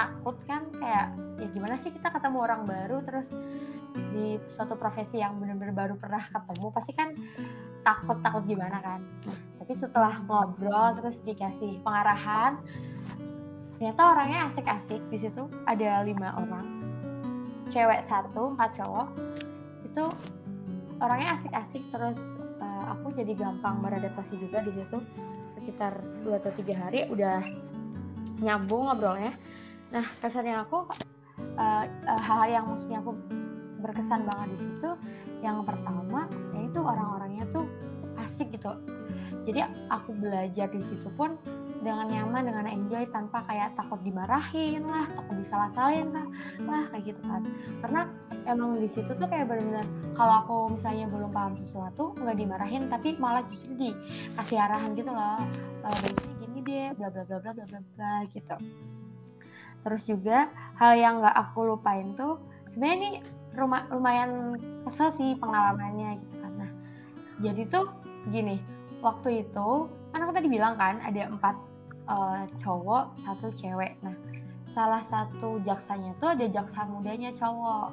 [0.00, 3.04] takut kan kayak ya gimana sih kita ketemu orang baru?
[3.04, 3.28] Terus
[4.16, 7.12] di suatu profesi yang benar-benar baru pernah ketemu pasti kan
[7.84, 9.04] takut takut gimana kan?
[9.60, 12.56] Tapi setelah ngobrol terus dikasih pengarahan
[13.76, 15.04] ternyata orangnya asik-asik.
[15.12, 16.64] Di situ ada lima orang.
[17.68, 19.08] Cewek satu empat cowok.
[19.84, 20.04] Itu
[20.96, 21.92] orangnya asik-asik.
[21.92, 22.20] Terus
[22.56, 24.96] uh, aku jadi gampang beradaptasi juga di situ.
[25.52, 25.92] Sekitar
[26.24, 27.44] dua atau tiga hari udah
[28.40, 29.36] nyambung ngobrolnya
[29.90, 30.86] nah kesannya aku
[31.58, 33.14] uh, uh, hal yang maksudnya aku
[33.80, 34.90] berkesan banget di situ
[35.40, 37.64] yang pertama yaitu orang-orangnya tuh
[38.20, 38.76] asik gitu.
[39.48, 41.34] Jadi aku belajar di situ pun
[41.80, 46.28] dengan nyaman dengan enjoy tanpa kayak takut dimarahin lah takut disalah-salahin lah
[46.68, 47.42] lah kayak gitu kan.
[47.80, 48.00] Karena
[48.44, 53.16] emang di situ tuh kayak benar-benar kalau aku misalnya belum paham sesuatu nggak dimarahin tapi
[53.16, 55.40] malah justru dikasih arahan gitu loh
[55.84, 55.90] e,
[56.44, 58.56] gini deh bla bla bla bla bla bla gitu
[59.80, 63.10] terus juga hal yang nggak aku lupain tuh sebenarnya ini
[63.56, 64.54] rumah lumayan
[64.86, 66.52] kesel sih pengalamannya gitu kan.
[66.54, 66.70] Nah
[67.42, 67.86] jadi tuh
[68.30, 68.60] gini
[69.00, 69.68] waktu itu
[70.12, 71.56] kan aku tadi bilang kan ada empat
[72.06, 73.98] uh, cowok satu cewek.
[74.04, 74.14] Nah
[74.70, 77.90] salah satu jaksanya tuh ada jaksa mudanya cowok.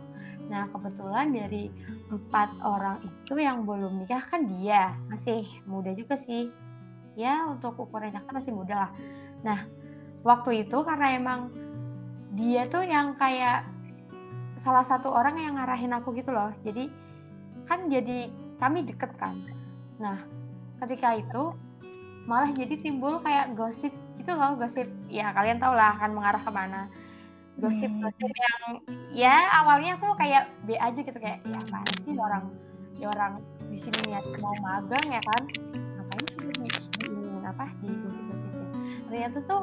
[0.48, 1.74] Nah kebetulan dari
[2.08, 6.54] empat orang itu yang belum nikah kan dia masih muda juga sih.
[7.18, 8.92] Ya untuk ukuran jaksa masih muda lah.
[9.42, 9.66] Nah
[10.22, 11.50] waktu itu karena emang
[12.38, 13.66] dia tuh yang kayak
[14.62, 16.54] salah satu orang yang ngarahin aku gitu loh.
[16.62, 16.86] Jadi
[17.66, 18.30] kan jadi
[18.62, 19.34] kami deket kan.
[19.98, 20.22] Nah
[20.86, 21.58] ketika itu
[22.30, 23.90] malah jadi timbul kayak gosip
[24.22, 24.86] gitu loh gosip.
[25.10, 26.82] Ya kalian tau lah akan mengarah ke mana
[27.58, 28.38] gosip-gosip hmm.
[28.46, 28.64] yang
[29.18, 31.18] ya awalnya aku kayak B aja gitu.
[31.18, 32.54] Kayak ya apa sih orang?
[33.02, 33.42] Ya orang
[33.74, 35.42] di sini niat mau magang ya kan?
[35.74, 38.68] Ngapain sih di, di ini apa di gosip-gosipnya?
[39.10, 39.62] Ternyata tuh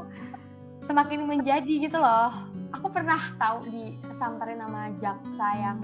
[0.83, 5.79] semakin menjadi gitu loh aku pernah tahu di samperin nama jaksa yang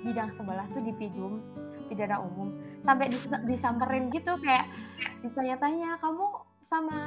[0.00, 1.36] bidang sebelah tuh di pidum
[1.92, 2.56] pidana umum.
[2.80, 3.12] Sampai
[3.44, 4.64] disamperin gitu kayak
[5.20, 6.24] ditanya-tanya kamu
[6.64, 6.98] sama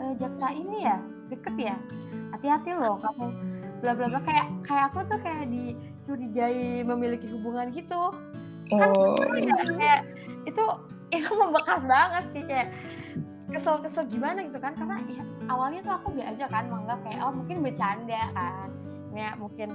[0.00, 0.98] uh, jaksa ini ya?
[1.28, 1.76] Deket ya?
[2.32, 3.28] Hati-hati loh kamu.
[3.84, 8.14] Bla bla bla kayak kayak aku tuh kayak dicurigai memiliki hubungan gitu.
[8.72, 9.18] Kan oh.
[9.76, 10.08] kayak
[10.48, 10.64] itu
[11.10, 12.70] itu membekas banget sih kayak
[13.50, 17.32] kesel-kesel gimana gitu kan karena ya awalnya tuh aku biasa aja kan menganggap kayak oh
[17.34, 18.68] mungkin bercanda kan.
[19.10, 19.68] Ya mungkin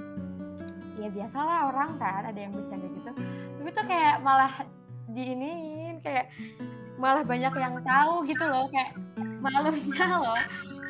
[0.96, 3.10] ya biasalah orang kan ada yang bercanda gitu.
[3.60, 4.52] Tapi tuh kayak malah
[5.12, 6.32] diinin kayak
[6.96, 8.96] malah banyak yang tahu gitu loh kayak
[9.44, 10.40] malunya loh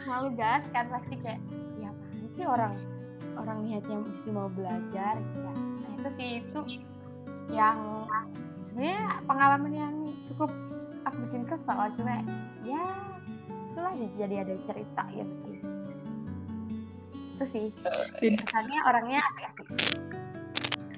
[0.07, 1.43] malu banget kan pasti kayak
[1.83, 2.75] ya apa sih orang
[3.37, 5.53] orang niatnya sih mau belajar gitu ya.
[5.53, 6.61] Nah itu sih itu
[7.51, 8.07] yang
[8.63, 9.95] sebenarnya pengalaman yang
[10.31, 10.51] cukup
[11.07, 12.19] aku bikin kesal cuma
[12.67, 12.83] ya
[13.47, 15.57] itulah jadi ada cerita gitu sih.
[17.37, 17.67] Itu sih.
[18.19, 19.69] Biasanya orangnya asik-asik.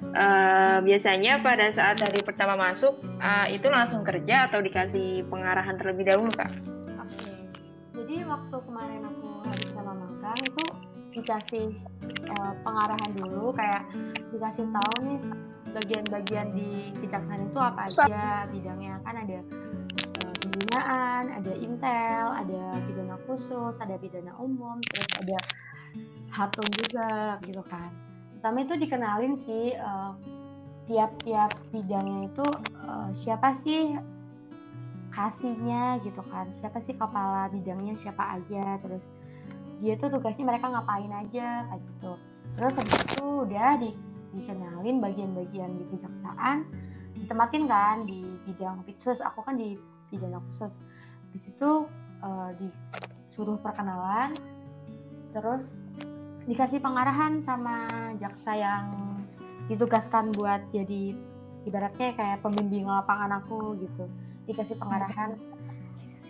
[0.09, 6.07] Uh, biasanya pada saat hari pertama masuk uh, itu langsung kerja atau dikasih pengarahan terlebih
[6.07, 6.49] dahulu kak?
[6.97, 7.35] Oke, okay.
[7.93, 10.65] jadi waktu kemarin aku hari pertama magang itu
[11.13, 11.65] dikasih
[12.31, 13.85] uh, pengarahan dulu kayak
[14.33, 15.19] dikasih tahu nih
[15.77, 18.97] bagian-bagian di kejaksaan itu apa aja bidangnya.
[19.05, 19.39] Kan ada
[20.59, 25.39] pembinaan, ada intel, ada pidana khusus, ada pidana umum, terus ada
[26.35, 27.87] hatung juga gitu kan.
[28.35, 30.11] Pertama itu dikenalin sih uh,
[30.83, 32.43] tiap-tiap bidangnya itu
[32.83, 33.95] uh, siapa sih
[35.15, 36.51] kasihnya gitu kan.
[36.51, 39.07] Siapa sih kepala bidangnya siapa aja terus
[39.79, 42.13] dia tuh tugasnya mereka ngapain aja kayak gitu.
[42.59, 43.95] Terus habis itu udah di,
[44.35, 46.67] dikenalin bagian-bagian di kejaksaan
[47.15, 49.79] ditempatin kan di bidang khusus aku kan di
[50.17, 50.81] bidang khusus
[51.29, 51.85] habis itu
[52.25, 54.33] uh, disuruh perkenalan
[55.29, 55.77] terus
[56.49, 57.85] dikasih pengarahan sama
[58.17, 59.13] jaksa yang
[59.69, 61.13] ditugaskan buat jadi
[61.69, 64.09] ibaratnya kayak pembimbing lapangan aku gitu.
[64.49, 65.37] Dikasih pengarahan.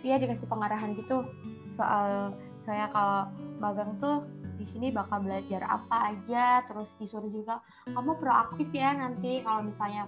[0.04, 1.24] Iya dikasih pengarahan gitu.
[1.72, 2.36] Soal
[2.68, 4.28] saya kalau magang tuh
[4.60, 10.04] di sini bakal belajar apa aja terus disuruh juga kamu proaktif ya nanti kalau misalnya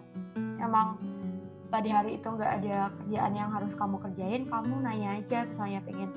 [0.60, 1.00] emang
[1.72, 6.12] pada hari itu nggak ada kerjaan yang harus kamu kerjain kamu nanya aja misalnya pengen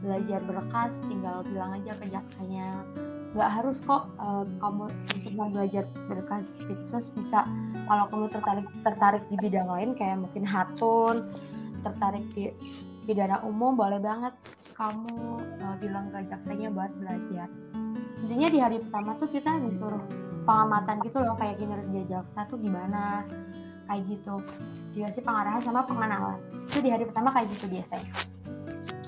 [0.00, 2.86] belajar berkas tinggal bilang aja ke jaksanya.
[3.34, 4.84] Nggak harus kok uh, kamu
[5.18, 7.44] sedang belajar berkas pitsus bisa
[7.90, 11.28] kalau kamu tertarik tertarik di bidang lain kayak mungkin hatun
[11.82, 12.54] tertarik di
[13.04, 14.32] pidana umum boleh banget
[14.78, 17.50] kamu uh, bilang ke jaksanya buat belajar.
[18.24, 20.00] Intinya di hari pertama tuh kita disuruh
[20.46, 23.28] pengamatan gitu loh kayak kinerja jaksa tuh gimana
[23.90, 24.38] kayak gitu
[24.94, 28.12] dia sih pengarahan sama pengenalan itu di hari pertama kayak gitu biasanya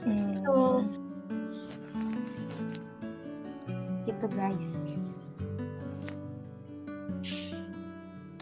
[0.03, 0.35] hmm.
[0.43, 0.77] tuh
[4.11, 4.71] gitu guys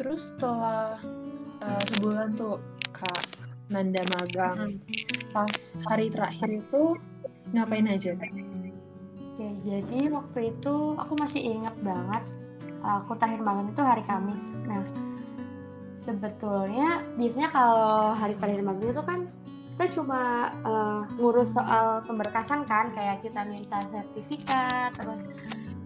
[0.00, 0.96] terus setelah
[1.60, 2.56] uh, sebulan tuh
[2.96, 3.28] kak
[3.68, 5.36] Nanda magang hmm.
[5.36, 6.96] pas hari terakhir itu
[7.52, 8.16] ngapain aja
[9.40, 12.20] Oke, jadi waktu itu aku masih ingat banget
[12.84, 14.42] aku terakhir magang itu hari Kamis.
[14.68, 14.84] Nah,
[16.00, 19.20] sebetulnya biasanya kalau hari terakhir magang itu kan
[19.76, 25.28] kita cuma uh, ngurus soal pemberkasan kan kayak kita minta sertifikat terus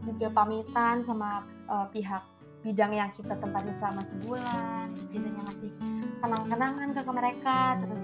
[0.07, 2.23] juga pamitan sama uh, pihak
[2.63, 5.71] bidang yang kita tempati selama sebulan terus biasanya ngasih
[6.23, 8.03] kenang-kenangan ke mereka terus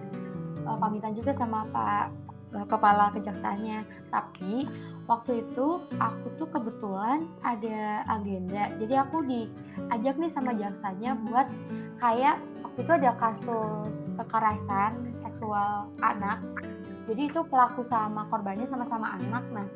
[0.66, 2.10] uh, pamitan juga sama pak
[2.54, 3.86] uh, kepala kejaksaannya.
[4.10, 4.66] Tapi
[5.10, 11.50] waktu itu aku tuh kebetulan ada agenda jadi aku diajak nih sama jaksanya buat
[12.00, 16.40] kayak waktu itu ada kasus kekerasan seksual anak.
[17.04, 19.44] Jadi itu pelaku sama korbannya sama-sama anak.
[19.52, 19.68] Nah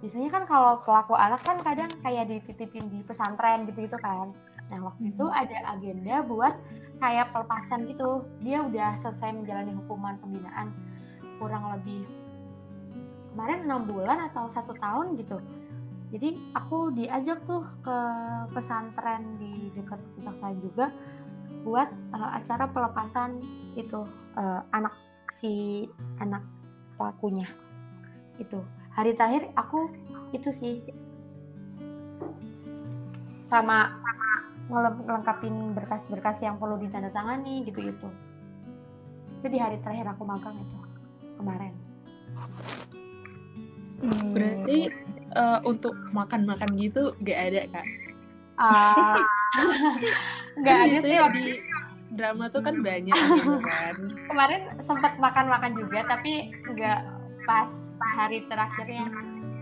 [0.00, 4.32] biasanya kan kalau pelaku anak kan kadang kayak dititipin di pesantren gitu-gitu kan.
[4.72, 6.56] Nah waktu itu ada agenda buat
[6.98, 8.24] kayak pelepasan gitu.
[8.40, 10.72] Dia udah selesai menjalani hukuman pembinaan
[11.36, 12.08] kurang lebih
[13.36, 15.36] kemarin enam bulan atau satu tahun gitu.
[16.06, 17.98] Jadi aku diajak tuh ke
[18.54, 20.94] pesantren di dekat kejaksaan juga
[21.66, 23.42] buat uh, acara pelepasan
[23.74, 24.06] itu
[24.38, 24.94] uh, anak
[25.34, 25.84] si
[26.22, 26.46] anak
[26.94, 27.50] pelakunya.
[28.38, 28.62] Itu.
[28.94, 29.90] Hari terakhir aku
[30.30, 30.86] itu sih
[33.42, 33.98] sama
[34.70, 38.06] ngelengkapin berkas-berkas yang perlu ditandatangani gitu-gitu.
[39.42, 40.78] Itu di hari terakhir aku magang itu
[41.36, 41.74] kemarin.
[43.96, 44.36] Hmm.
[44.36, 44.92] berarti
[45.32, 47.86] uh, untuk makan-makan gitu gak ada kak?
[48.60, 49.20] Uh,
[50.60, 51.46] gak ada sih di
[52.16, 53.94] drama tuh kan banyak gitu kan.
[54.30, 57.00] Kemarin sempat makan-makan juga tapi nggak
[57.44, 57.70] pas
[58.16, 59.10] hari terakhirnya.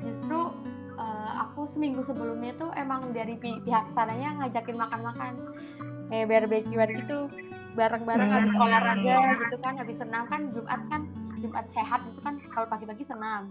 [0.06, 0.52] Justru
[0.98, 5.34] uh, aku seminggu sebelumnya tuh emang dari pihak sananya ngajakin makan-makan
[6.12, 7.18] kayak barbekyuan gitu
[7.74, 8.36] bareng-bareng hmm.
[8.38, 11.02] habis olahraga gitu kan habis senam kan Jumat kan
[11.42, 13.50] Jumat sehat itu kan kalau pagi-pagi senam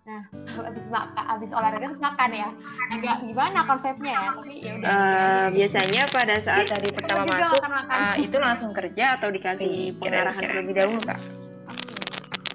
[0.00, 2.48] Nah, habis makan, habis olahraga terus makan ya.
[2.88, 4.30] Agak gimana konsepnya ya?
[4.32, 4.88] Tapi ya udah.
[4.88, 10.74] Uh, biasanya pada saat hari pertama masuk uh, itu langsung kerja atau dikasih pengarahan terlebih
[10.74, 11.20] dahulu kak?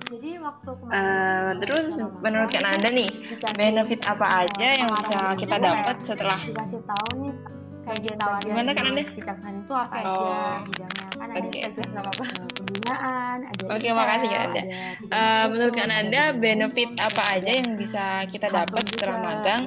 [0.05, 0.97] Jadi waktu kemarin.
[0.97, 1.87] Uh, terus
[2.21, 3.09] menurut Kak Nanda nih,
[3.57, 7.33] benefit apa aja yang bisa kita dapat setelah dikasih tahu nih
[7.85, 10.25] kayak gitu gimana kan anda kejaksaan itu apa oh.
[10.25, 11.61] aja bidangnya kan ada okay.
[11.93, 12.25] apa-apa
[12.57, 14.61] pembinaan ada oke okay, makasih ya anda
[15.13, 19.63] uh, menurut kan anda benefit apa aja yang bisa kita dapat setelah magang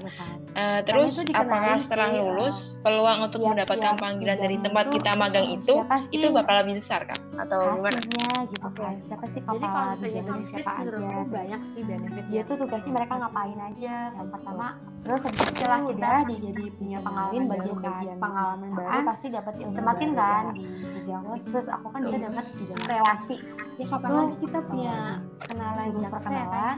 [0.58, 5.46] Uh, terus apakah setelah lulus peluang untuk ya, mendapatkan ya, panggilan dari tempat kita magang
[5.54, 5.74] itu
[6.10, 8.00] itu bakal lebih besar kan atau gimana?
[8.48, 8.94] gitu kan.
[8.98, 11.22] Siapa sih Jadi kalau ditanya siapa aja?
[11.30, 12.24] banyak sih benefit.
[12.26, 13.94] Dia tuh tugasnya mereka ngapain aja.
[14.18, 14.66] Yang pertama
[15.06, 17.76] terus setelah kita jadi punya pengalaman bagian
[18.08, 22.44] bagian pengalaman baru pasti dapat ilmu semakin kan di bidang khusus aku kan dia dapat
[22.88, 23.36] relasi.
[23.76, 24.96] Ya kapan kita punya
[25.44, 26.76] kenalan perkenalan.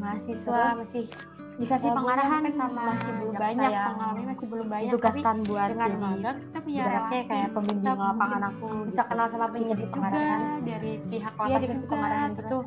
[0.00, 1.04] Mahasiswa masih
[1.60, 3.84] dikasih pengarahan sama masih belum banyak ya.
[3.92, 7.28] pengalaman masih belum banyak tugaskan buat dengan jadi magang kita punya relasi.
[7.28, 10.40] kayak pembimbing lapangan aku bisa kenal sama penyidik pengarahan.
[10.64, 12.58] dari pihak lapas ya, dikasih pengarahan gitu.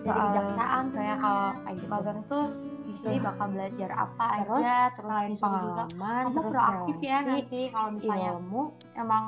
[0.00, 1.92] Dari kejaksaan kayak kalau kayak gitu.
[1.92, 2.44] magang tuh
[2.90, 7.90] di sini bakal belajar apa terus, aja terus selain pengalaman kamu proaktif ya nanti kalau
[7.94, 8.62] misalnya ilmu.
[8.98, 9.24] emang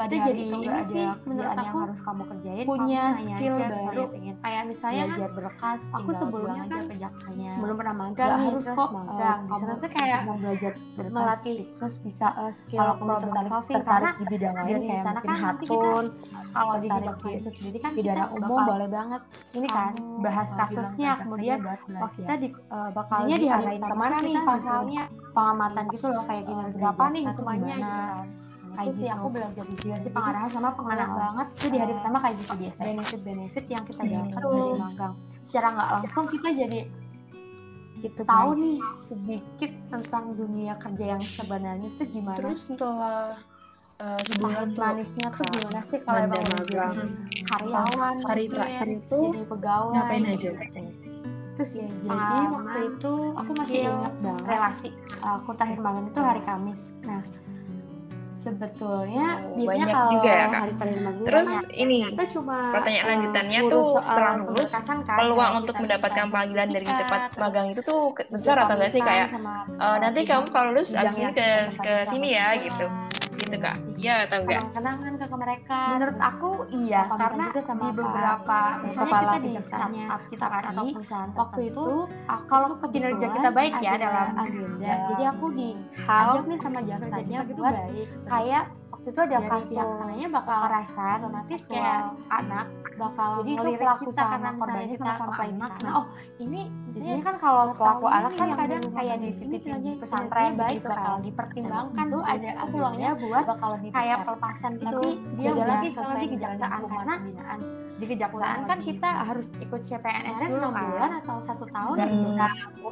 [0.00, 4.04] pada itu jadi ini sih menurut aku yang harus kamu kerjain punya skill aja, baru.
[4.40, 8.90] kayak misalnya belajar kan, berkas aku sebelumnya kan kejaksanya belum pernah magang nih harus kok
[8.96, 13.68] magang sana tuh kayak mau belajar berkas melatih terus bisa uh, skill kalau kamu tertarik,
[13.76, 16.04] tertarik di bidang lain kayak sana kan hatun
[16.50, 19.22] kalau di kejaksaan itu sendiri kan pidana umum boleh banget.
[19.52, 19.92] ini kan
[20.24, 21.60] bahas kasusnya kemudian
[22.00, 25.04] wah kita di uh, bakalnya diarahin ke mana nih pasalnya
[25.36, 27.76] pengamatan gitu loh kayak gimana berapa nih hukumannya
[28.80, 31.46] kayak sih aku belajar di sih pengarahan sama pengarahan banget.
[31.52, 32.80] Itu di hari pertama kayak gitu biasa.
[32.88, 35.14] Benefit benefit yang kita dapat dari magang.
[35.44, 36.80] Secara nggak langsung kita jadi
[38.00, 43.36] gitu tahu nih sedikit tentang dunia kerja yang sebenarnya itu gimana terus setelah
[44.00, 46.96] uh, sebulan tuh manisnya tuh gimana sih kalau emang magang.
[47.44, 49.92] karyawan hari terakhir itu jadi pegawai.
[49.92, 50.82] ngapain aja itu?
[51.60, 54.44] Sih jadi waktu itu aku masih ingat banget.
[54.48, 54.88] relasi
[55.20, 56.80] aku terakhir magang itu hari Kamis.
[57.04, 57.20] Nah
[58.40, 63.10] sebetulnya oh, biasanya kalau juga ya, hari penerima terus ya, ini itu cuma pertanyaan uh,
[63.12, 68.00] lanjutannya tuh setelah lulus kan, peluang untuk mendapatkan panggilan dari tempat magang itu tuh
[68.32, 69.02] besar atau enggak sih?
[69.04, 69.28] kayak
[69.76, 71.48] uh, nanti kamu kalau lulus abis ke
[71.84, 72.86] ke sini ya gitu
[73.40, 73.76] gitu kak.
[73.96, 75.80] Iya atau enggak kenangan ke mereka.
[75.96, 81.30] Menurut aku iya karena juga sama di beberapa misalnya kita di startup kita atau perusahaan
[81.32, 81.86] waktu itu
[82.46, 84.92] kalau kinerja kita baik ya dalam agenda.
[85.12, 85.68] Jadi aku di
[86.04, 88.08] hal nih sama jaksanya gitu baik.
[88.28, 88.64] kayak
[89.00, 92.66] waktu itu ada kasus yang sananya bakal kekerasan otomatis kayak anak
[93.00, 96.60] bakal jadi itu pelaku sama korbannya sama-sama anak nah oh ini
[96.92, 99.56] biasanya kan kalau pelaku anak kan kadang kayak di sini
[99.96, 101.24] pesantren baik gitu bakal kan.
[101.24, 104.72] dipertimbangkan tuh ada peluangnya buat bakal kayak pelepasan.
[104.76, 105.00] Gitu
[105.40, 107.14] dia udah lagi kalau di kejaksaan karena
[108.00, 110.84] di kejaksaan kan kita harus ikut CPNS dulu kan.
[110.88, 112.46] bulan atau satu tahun dan bisa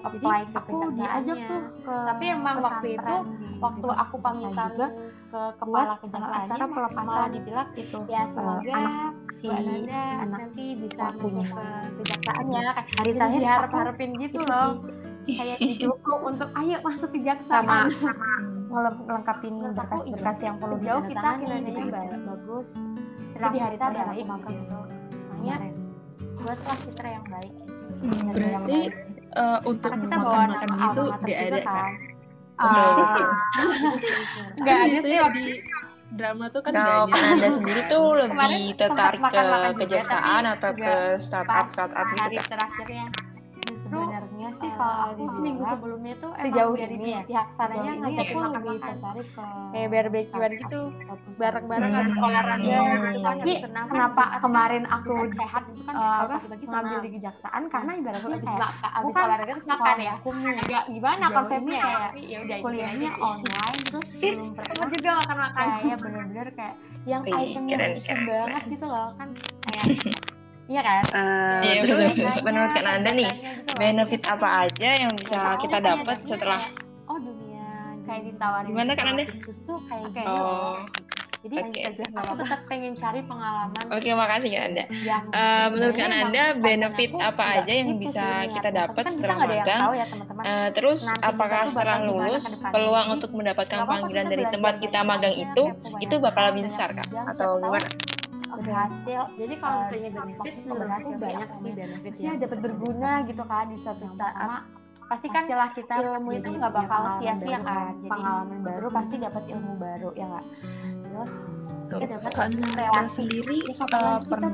[0.04, 3.14] apply ke aku diajak tuh ke tapi emang waktu itu
[3.56, 4.70] waktu aku pamitan
[5.28, 7.28] ke kepala kejaksaan pelepasan.
[7.36, 7.98] dibilang gitu.
[8.08, 11.66] Ya semoga anak si anak nanti bisa masuk ke
[12.00, 12.68] kejaksaan ya.
[12.96, 14.70] Hari terakhir harap harapin gitu loh.
[15.28, 17.84] kayak didukung untuk ayo masuk kejaksaan sama
[19.04, 22.80] ngelengkapin berkas-berkas yang perlu jauh kita kinerjanya bagus.
[23.36, 24.58] Tapi di hari terakhir aku magang
[25.28, 25.56] makanya
[26.40, 27.52] buatlah citra yang baik.
[27.98, 28.80] Hmm, berarti
[29.36, 32.07] uh, untuk makan makan
[32.58, 33.30] Ah.
[34.58, 35.26] nggak ada iya, sih iya.
[35.30, 35.62] di
[36.08, 42.06] drama tuh kan kalau anda sendiri tuh lebih tertarik ke kejayaan atau ke startup startup
[42.10, 42.18] gitu.
[42.18, 43.06] Hari terakhirnya
[43.88, 48.36] sebenarnya sih eh, kalau aku seminggu ya, sebelumnya tuh sejauh ini ya pihak sananya ngajakin
[48.36, 50.80] ya, makan lebih tertarik ke kayak barbekyuan gitu
[51.38, 53.24] bareng-bareng habis olahraga iya, gitu kan, iya.
[53.24, 57.72] tapi kan kenapa kan kemarin aku sehat itu kan eh, ngambil di kejaksaan hmm.
[57.72, 60.14] karena ibaratnya habis habis olahraga terus makan ya?
[60.58, 62.08] agak gimana iya, konsepnya ya?
[62.28, 65.66] ya kuliahnya online terus belum pernah juga makan-makan.
[65.68, 66.74] kayak bener-bener kayak
[67.08, 67.78] yang itemnya
[68.28, 69.28] banget gitu loh kan
[69.64, 69.84] kayak
[70.68, 71.02] Iya kan?
[71.16, 72.44] Uh, iya, terus bener.
[72.44, 73.30] menurut Kak Nanda nih,
[73.72, 76.60] benefit apa aja yang bisa ya, kita dapat setelah
[77.08, 79.24] oh dunia kayak ditawarin gimana Kak Nanda?
[79.32, 80.84] Khusus tuh kayak kayak oh.
[81.38, 81.94] Jadi okay.
[82.18, 83.84] aku tetap pengen cari pengalaman.
[83.94, 84.84] Oke, okay, makasih Kak Nanda.
[84.90, 89.80] Yang uh, menurut Kak Nanda benefit apa aja yang bisa kita dapat kan setelah magang?
[89.94, 90.42] Ya, teman -teman.
[90.44, 95.64] Uh, terus Nanti apakah setelah lulus peluang untuk mendapatkan panggilan dari tempat kita magang itu
[96.02, 97.88] itu bakal lebih besar Kak atau gimana?
[98.52, 98.64] okay.
[98.64, 99.20] berhasil.
[99.36, 103.78] Jadi kalau ah, misalnya benefit berhasil banyak sih benefit maksudnya dapat berguna gitu kan di
[103.78, 104.62] suatu saat.
[105.08, 107.96] pasti kan Pastilah kita ilmu itu nggak bakal sia-sia kan.
[107.96, 108.86] Jadi pengalaman baru.
[108.92, 110.46] pasti dapat ilmu baru ya nggak?
[111.08, 111.34] Terus
[111.88, 112.32] kita dapat
[113.08, 114.52] sendiri uh, pernah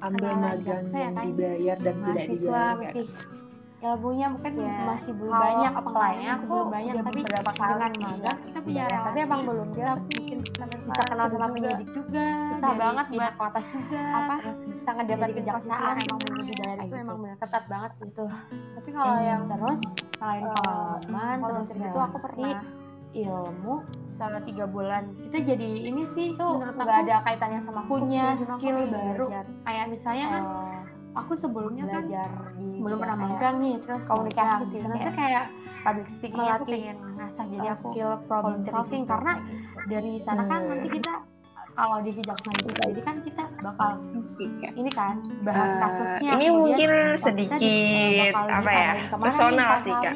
[0.00, 0.96] ambil magang kan?
[0.96, 3.04] yang dibayar dan tidak dibayar masih
[3.84, 4.76] labunya mungkin ya.
[4.88, 8.86] masih belum Kalo banyak apply-nya aku belum banyak tapi beberapa kali dengan kita punya ya,
[8.88, 10.38] relasi tapi emang belum dia mungkin
[10.84, 12.26] bisa kenal sama penyidik juga.
[12.48, 14.02] susah dari banget buat kota atas juga.
[14.10, 17.04] apa bisa ngedapat kejaksaan emang menuju daerah itu gitu.
[17.04, 18.24] emang benar ketat banget sih itu.
[18.74, 19.80] Tapi kalau iya, yang terus
[20.16, 22.58] selain eh, pengalaman terus itu aku pernah
[23.14, 25.02] ilmu selama tiga bulan.
[25.30, 28.90] kita jadi ini sih tuh menurut nggak ada kaitannya sama punya skill gitu.
[28.90, 29.26] baru.
[29.62, 30.73] Kayak misalnya kan eh,
[31.14, 34.98] aku sebelumnya kan Belajar kan di, belum pernah magang nih terus komunikasi ya, sih itu
[34.98, 35.12] ya.
[35.14, 35.44] kayak
[35.86, 39.04] public speaking aku pengen ngasah jadi aku skill problem solving.
[39.06, 39.78] karena gitu.
[39.86, 40.70] dari sana kan hmm.
[40.74, 41.12] nanti kita
[41.74, 43.90] kalau di kejaksaan itu jadi kan kita bakal
[44.78, 50.14] ini kan bahas eh, kasusnya uh, ini mungkin sedikit apa ya personal sih kak.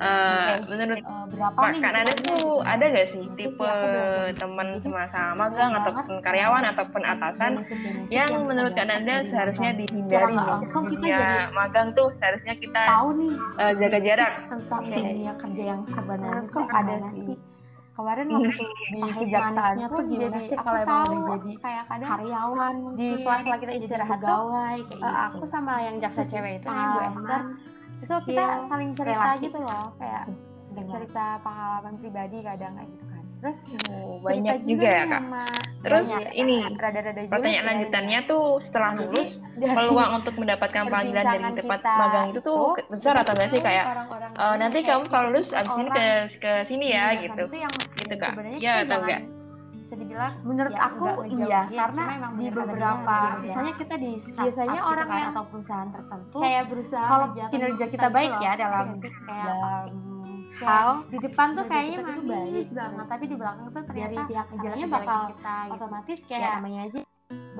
[0.00, 1.80] Eh, menurut eh, berapa nih?
[1.84, 3.72] Kak ada tuh ada gak sih tipe
[4.32, 7.60] teman semasa magang ataupun karyawan ataupun atasan
[8.08, 10.40] yang menurut Kak Nanda seharusnya dihindari
[11.04, 11.52] ya?
[11.52, 14.32] magang tuh seharusnya kita tahu nih eh, jaga jarak.
[14.48, 14.96] tentang okay.
[15.04, 17.36] dunia kerja yang sebenarnya kok ada sih.
[17.92, 18.64] kemarin waktu
[18.96, 24.20] di kejaksaan tuh gimana jadi, sih kalau emang kayak kadang karyawan di sela-sela kita istirahat
[24.24, 24.48] tuh
[24.80, 24.94] gitu.
[25.04, 27.42] aku sama yang jaksa cewek itu yang Bu Esther
[28.00, 29.44] itu kita iya, saling cerita relasi.
[29.46, 30.24] gitu loh kayak
[30.70, 33.22] dengan cerita pengalaman pribadi kadang kayak gitu kan.
[33.40, 33.56] Terus
[33.88, 35.22] oh, banyak juga, juga ya kak.
[35.80, 38.28] terus ya, ini rada-rada juga pertanyaan lanjutannya ya.
[38.28, 39.30] tuh setelah lulus
[39.80, 44.08] peluang untuk mendapatkan panggilan dari tempat magang itu tuh besar atau enggak sih kayak orang
[44.12, 47.20] -orang uh, eh, nanti kayak kamu kalau lulus abis ini ke ke sini ya, iya,
[47.24, 47.44] gitu.
[47.96, 48.32] gitu kak.
[48.60, 49.39] ya atau enggak?
[49.90, 52.02] bisa dibilang menurut ya, aku iya karena
[52.38, 53.42] di beberapa gitu ya.
[53.42, 57.86] misalnya kita di biasanya gitu orang kan, yang atau perusahaan tertentu kayak berusaha kalau kinerja
[57.90, 59.54] kita gitu baik ya dalam iya,
[60.62, 65.20] hal di depan tuh kayaknya manis banget tapi di belakang tuh ternyata pihak kerjanya bakal
[65.34, 65.74] kita, gitu.
[65.74, 66.26] otomatis ya.
[66.30, 67.00] kayak namanya aja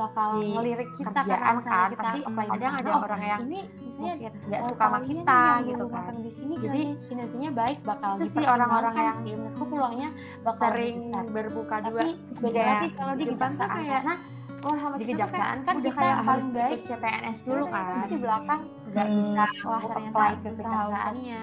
[0.01, 2.01] bakal di ngelirik kita kan kerjaan kan kita.
[2.01, 4.15] pasti apply ada ada oh, orang yang ini misalnya
[4.49, 6.13] nggak suka sama kita gitu kan.
[6.17, 6.83] di sini jadi
[7.13, 10.09] kinerjanya baik bakal itu sih orang-orang yang sih menurutku pulangnya
[10.41, 10.97] bakal sering
[11.29, 12.09] berbuka dua tapi
[12.41, 14.19] beda iya, lagi kalau di Jepang tuh kayak nah
[14.61, 16.79] Oh, di kan kejaksaan kan, kan kita kayak harus baik.
[16.85, 17.85] CPNS dulu iya, kan?
[17.89, 18.09] kan.
[18.13, 18.61] Di belakang
[18.91, 19.17] nggak hmm.
[19.23, 21.43] bisa wah ternyata itu kejaksaannya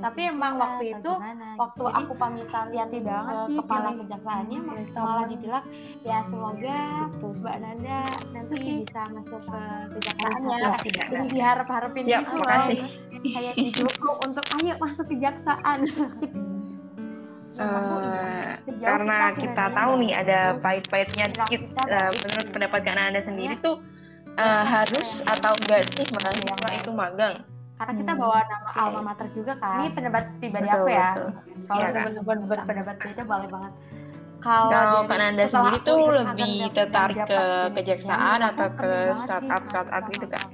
[0.00, 1.60] tapi emang iya, waktu itu gimana, gitu.
[1.60, 1.98] waktu gitu.
[2.00, 5.00] aku pamitan hati banget sih kepala kejaksaannya gitu.
[5.04, 5.64] malah dibilang
[6.00, 6.80] ya hmm, semoga
[7.12, 7.28] gitu.
[7.44, 8.00] mbak Nanda
[8.32, 8.74] nanti sih.
[8.80, 9.62] bisa masuk ke
[10.00, 11.04] kejaksaannya ya.
[11.12, 12.48] ini diharap-harapin ya, gitu loh
[13.26, 15.78] kayak didukung untuk ayo masuk kejaksaan
[16.18, 16.32] sip
[17.56, 18.52] Uh,
[18.84, 20.20] karena kita, kita tahu nih gitu.
[20.28, 23.64] ada pahit-pahitnya dikit uh, menurut pendapat Kak Nanda sendiri ya.
[23.64, 23.80] tuh
[24.38, 27.34] uh, harus atau enggak sih mahasiswa itu magang?
[27.76, 28.80] Karena kita bawa hmm, nama okay.
[28.80, 29.78] alma mater juga kan.
[29.84, 31.10] Ini pendapat pribadi aku ya.
[31.66, 32.04] kalau ya, kan?
[32.24, 33.72] benar pendapat beda boleh banget.
[34.40, 37.42] Kalau kan anda sendiri tuh lebih tertarik ke
[37.74, 38.92] kejaksaan atau ke
[39.24, 40.46] startup startup gitu kan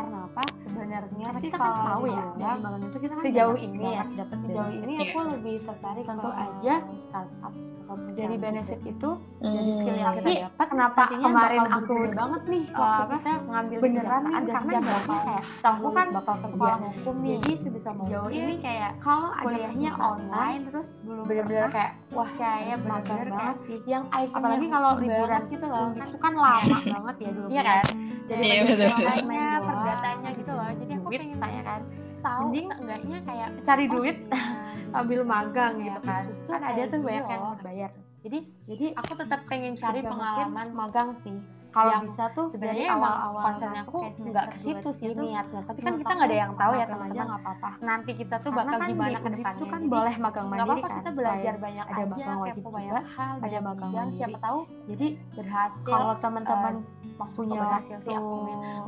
[0.00, 0.42] karena apa?
[0.56, 4.04] Sebenarnya sih kita kan tahu ya dari itu kita kan sejauh ini ya.
[4.10, 7.54] sejauh ini aku lebih tertarik tentu aja startup.
[7.90, 9.50] Pemesan jadi benefit itu hmm.
[9.50, 12.64] jadi skill yang kita dapat kenapa kemarin aku banget nih?
[12.70, 16.78] Waktu apa, kita ngambil beneran nih, ada karena bakal kayak tahu kan bakal ke sekolah
[16.78, 22.30] hukum nih jadi sebisa mungkin ini kayak kalau kuliahnya online terus belum bener-bener kayak wah
[22.38, 23.78] kayak mager banget sih.
[23.90, 27.84] yang apalagi kalau liburan gitu loh itu kan lama banget ya dulu iya kan?
[28.30, 30.70] Jadi iya, yeah, perdatanya iya gitu loh.
[30.70, 31.60] Jadi aku pengen saya.
[31.66, 31.82] kan
[32.20, 34.98] tahu Mending, seenggaknya kayak cari oh, duit iya.
[35.00, 36.22] ambil magang ya, gitu kan.
[36.24, 37.90] justru kan ada tuh banyak yang berbayar
[38.20, 41.36] jadi jadi aku tetap pengen cari pengalaman magang sih.
[41.70, 45.22] kalau bisa tuh sebenarnya awal konsennya aku nggak ke situ sih gitu.
[45.22, 45.62] niatnya.
[45.62, 47.28] Tapi iya, kan kita nggak ada yang tahu ya teman-teman.
[47.38, 47.70] apa-apa.
[47.78, 49.54] Nanti kita tuh bakal kan gimana ke depannya.
[49.54, 53.00] itu kan boleh magang mandiri kan kita belajar banyak ada magang wajib juga
[53.38, 54.58] ada magang mandiri siapa tahu
[54.90, 56.74] jadi berhasil kalau teman-teman
[57.06, 58.34] eh, punya berhasil sih aku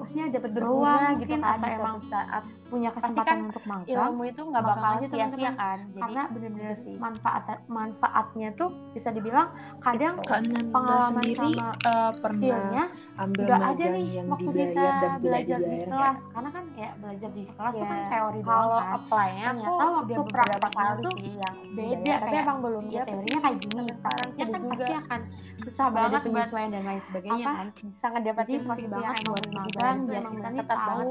[0.02, 4.40] maksudnya dapat berguna gitu kan atau emang saat punya kesempatan kan untuk magang ilmu itu
[4.42, 5.78] nggak bakal sia-sia kan?
[5.84, 6.96] Jadi karena benar-benar sih.
[6.96, 11.68] manfaat manfaatnya tuh bisa dibilang kadang Kak Nanda pengalaman sendiri sama
[12.16, 16.20] pernah skillnya nggak ada nih yang waktu kita dan belajar di kelas.
[16.32, 18.96] karena kan kayak belajar di kelas tuh kan Ya, teori kalau doang kan.
[18.96, 23.56] apply-nya ternyata waktu beberapa kali tuh sih yang beda tapi emang belum ya teorinya kayak
[23.60, 25.20] gini prakteknya sih kan juga pasti akan
[25.62, 27.66] susah banget buat penyesuaian dan lain sebagainya kan.
[27.76, 31.10] bisa ngedapetin posisi yang banget buat magang biar kita ketat tahu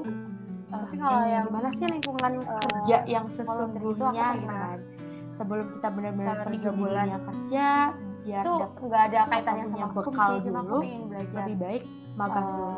[0.72, 4.60] tapi kalau yang gimana sih lingkungan eh, kerja yang volunteer itu aku sesungguhnya gitu pernah
[4.62, 4.80] kan?
[5.32, 7.06] Sebelum kita benar-benar di bulan.
[7.22, 7.68] kerja
[8.22, 11.38] biar itu nggak ada kaitannya sama bekal sih cuma aku dulu, pengen belajar.
[11.42, 12.70] lebih baik magang Eh, dulu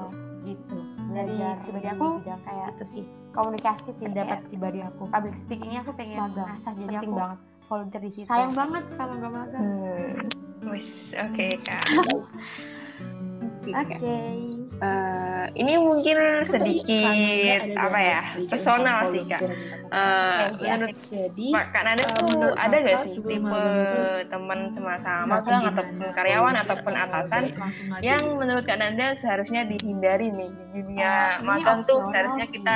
[0.44, 0.78] gitu.
[1.06, 3.04] Dari pribadi pribadi aku kayak itu sih.
[3.32, 5.04] komunikasi sih pendapat kayak pribadi aku.
[5.10, 6.48] public speakingnya aku pengen magang.
[6.50, 8.28] asah jadi penting aku banget volunteer di situ.
[8.28, 9.64] sayang banget kalau nggak magang.
[9.64, 10.70] Hmm.
[10.70, 10.86] Wis,
[11.28, 11.84] oke kak.
[13.68, 14.16] oke
[14.84, 17.08] Eh, ini mungkin sedikit
[17.74, 18.20] apa ya
[18.50, 19.40] personal sih kak.
[19.40, 20.76] Eh, Oke, ya.
[20.76, 23.64] menurut Jadi Kak Nada Eh, tuh ada gak sih tipe
[24.28, 25.72] teman semasa merasa magang gimana?
[25.72, 27.44] ataupun karyawan ataupun atau atasan
[28.02, 28.36] yang gitu?
[28.36, 32.76] menurut Kak Nanda seharusnya dihindari nih di dunia Eh, ini magang tuh seharusnya kita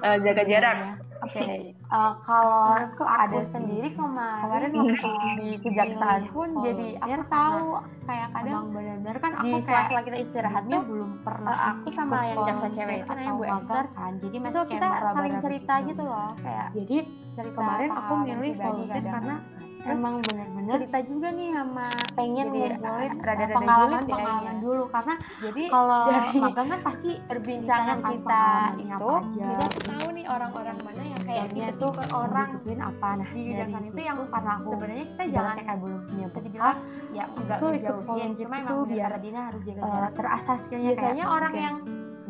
[0.00, 0.76] eh, jaga jarak.
[1.18, 1.40] oke
[1.86, 3.62] Eh, kalau Menurutku aku ada sih.
[3.62, 7.66] sendiri kemarin kemarin waktu di kejaksaan pun jadi aku volunteer tahu
[8.06, 12.38] kayak kadang benar-benar kan aku kayak sela-sela kita istirahatnya belum pernah eh, aku sama yang
[12.42, 15.88] jaksa cewek itu namanya Bu Esther kan jadi masih kita saling cerita gitu.
[15.94, 16.96] gitu loh kayak jadi
[17.36, 19.36] cerita kemarin aku milih volunteer karena
[19.86, 24.64] emang benar-benar cerita juga nih sama pengen ngumpulin rada-rada pengalaman julid ya pengalaman ini.
[24.64, 24.84] dulu.
[24.90, 25.14] Karena
[25.44, 28.46] jadi kalau dari magang kan pasti perbincangan kita
[28.80, 33.08] itu terus tahu nih orang-orang mana yang kayak gitu tuh tipe orang dibutuhin apa.
[33.20, 36.78] Nah di kejaksaan itu yang karena aku sebenarnya kita jangan kayak belum punya bekal dibilang
[37.14, 40.10] ya enggak tuh ikut volunteer cuma itu biar Dina harus jaga eh, jarak.
[40.16, 41.76] terasah skillnya biasanya orang yang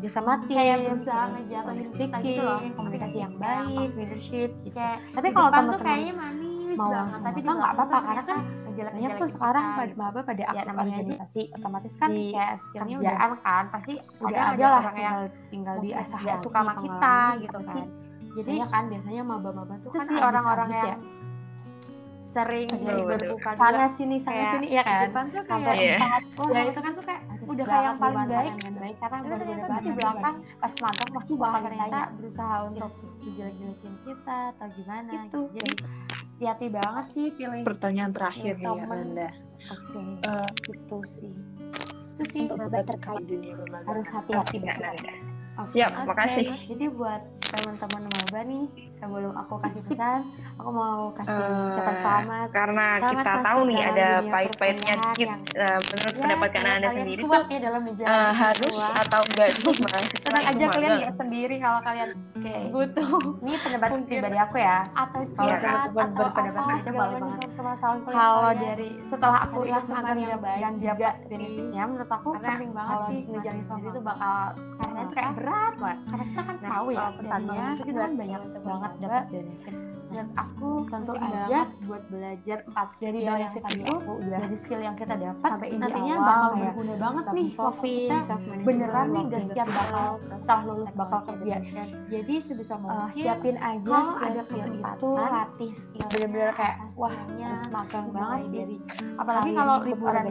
[0.06, 4.76] dia sama tim kayak berusaha kita speaking gitu loh, komunikasi yang baik leadership gitu.
[4.78, 8.22] Kayak tapi di kalau teman-teman kayaknya manis mau banget, langsung tapi di nggak apa-apa karena
[8.22, 8.38] kan
[8.76, 12.96] banyak tuh sekarang pada maba pada Ya, aktif aja organisasi otomatis kan di kayak skillnya
[13.00, 16.58] udah kerjaan kan pasti udah ada ada lah orang yang tinggal diasah nggak lagi suka
[16.60, 17.72] sama kita gitu apa kan.
[17.74, 17.84] sih
[18.36, 21.00] jadi Iya kan biasanya maba-maba tuh kan sih orang-orang abis-abis yang
[22.20, 25.24] sering ya, berbuka panas sini sana sini ya di kan?
[25.40, 25.96] sampai Iya.
[25.96, 29.16] empat ya itu kan tuh kayak udah kayak banget yang paling baik dengan baik karena
[29.16, 32.96] tapi benar-benar ternyata di banget belakang pas magang pasti bakal ditanya berusaha untuk Yes.
[33.20, 35.40] dijelek-jelekin kita atau gimana Itu, gitu.
[35.52, 35.72] jadi
[36.36, 38.84] hati-hati banget sih pilih Pertanyaan terakhir nih ya.
[38.84, 39.28] Nanda.
[39.66, 41.32] oke Eh, itu sih
[42.16, 44.90] itu sih untuk debat terkait dunia harus hati-hati Nanda.
[44.92, 45.12] Oke.
[45.56, 46.46] Oke, makasih.
[46.68, 49.96] Jadi buat teman-teman maba nih, sebelum aku kasih Sip, sip.
[49.96, 50.20] pesan,
[50.56, 52.48] aku mau kasih Eh, ucapan selamat.
[52.50, 57.20] Karena Selamat kita tahu nih ada pahit-pahitnya dikit yang- eh, menurut Ya, pendapat kalian sendiri
[57.22, 58.88] kuat tuh ya dalam menjalani harus semua.
[58.96, 59.74] atau enggak sih
[60.26, 60.98] Tenang aja kalian magang?
[60.98, 64.08] nggak sendiri kalau kalian oke butuh ini pendapat Mungkin.
[64.08, 67.50] pribadi aku ya atau Iya, atau berpendapat apa beda segala boleh macam banget.
[68.08, 70.74] kalau dari setelah aku teman magang yang yang
[71.20, 71.36] sih.
[71.36, 74.36] benefitnya menurut aku penting banget kalau sih sama sendiri itu bakal
[74.76, 78.10] karena itu kayak berat banget karena kita kan Nah, tahu ya kalau pesannya itu kan
[78.16, 79.74] banyak banget dapat benefit.
[80.06, 84.38] Menurut aku tentu aja banget buat belajar empat dari skill yang tadi itu aku udah
[84.38, 87.48] dari skill yang kita dapat sampai ini nantinya awal, bakal kayak berguna banget nih.
[87.50, 91.56] Kita self-management, beneran nih udah working siap bakal setelah lulus bakal kerja.
[92.06, 96.76] jadi sebisa Eh, mungkin siapin aja kalau skill ada kesempatan, itu latih skill bener-bener kayak
[96.94, 97.14] wah
[97.66, 98.56] magang banget sih.
[98.56, 98.76] dari
[99.18, 100.24] apalagi kalau liburan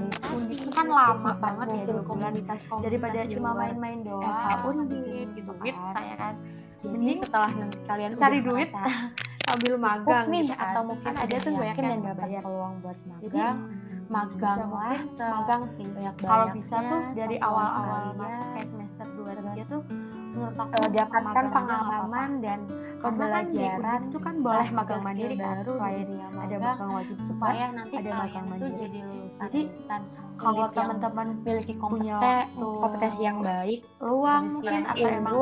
[0.55, 4.33] itu kan lama sempat banget ya bulan komunitas daripada cuma main-main doang
[4.65, 5.75] Undip, gitu kan.
[5.93, 6.35] saya kan
[6.89, 8.69] mending setelah nanti kalian cari duit
[9.45, 10.65] sambil magang nih gitu kan.
[10.71, 13.57] atau mungkin ada tuh banyak yang nggak bayar peluang buat jadi magang.
[14.05, 18.67] magang sebisa lah mungkin magang sih banyak kalau bisa tuh banyaknya dari awal-awal masuk kayak
[18.69, 19.81] semester 2 3 Terus, tuh
[20.35, 22.59] menurut aku eh, dapatkan magang pengalaman dan
[22.99, 25.45] pembelajaran kan Undip itu kan boleh magang mandiri kan.
[25.45, 28.75] baru selain ada magang magang wajib supaya nanti ada magang mandiri.
[28.81, 29.61] jadi lulusan Jadi,
[30.35, 35.35] kalau teman-teman memiliki kompeten kompetensi yang baik luang mungkin atau emang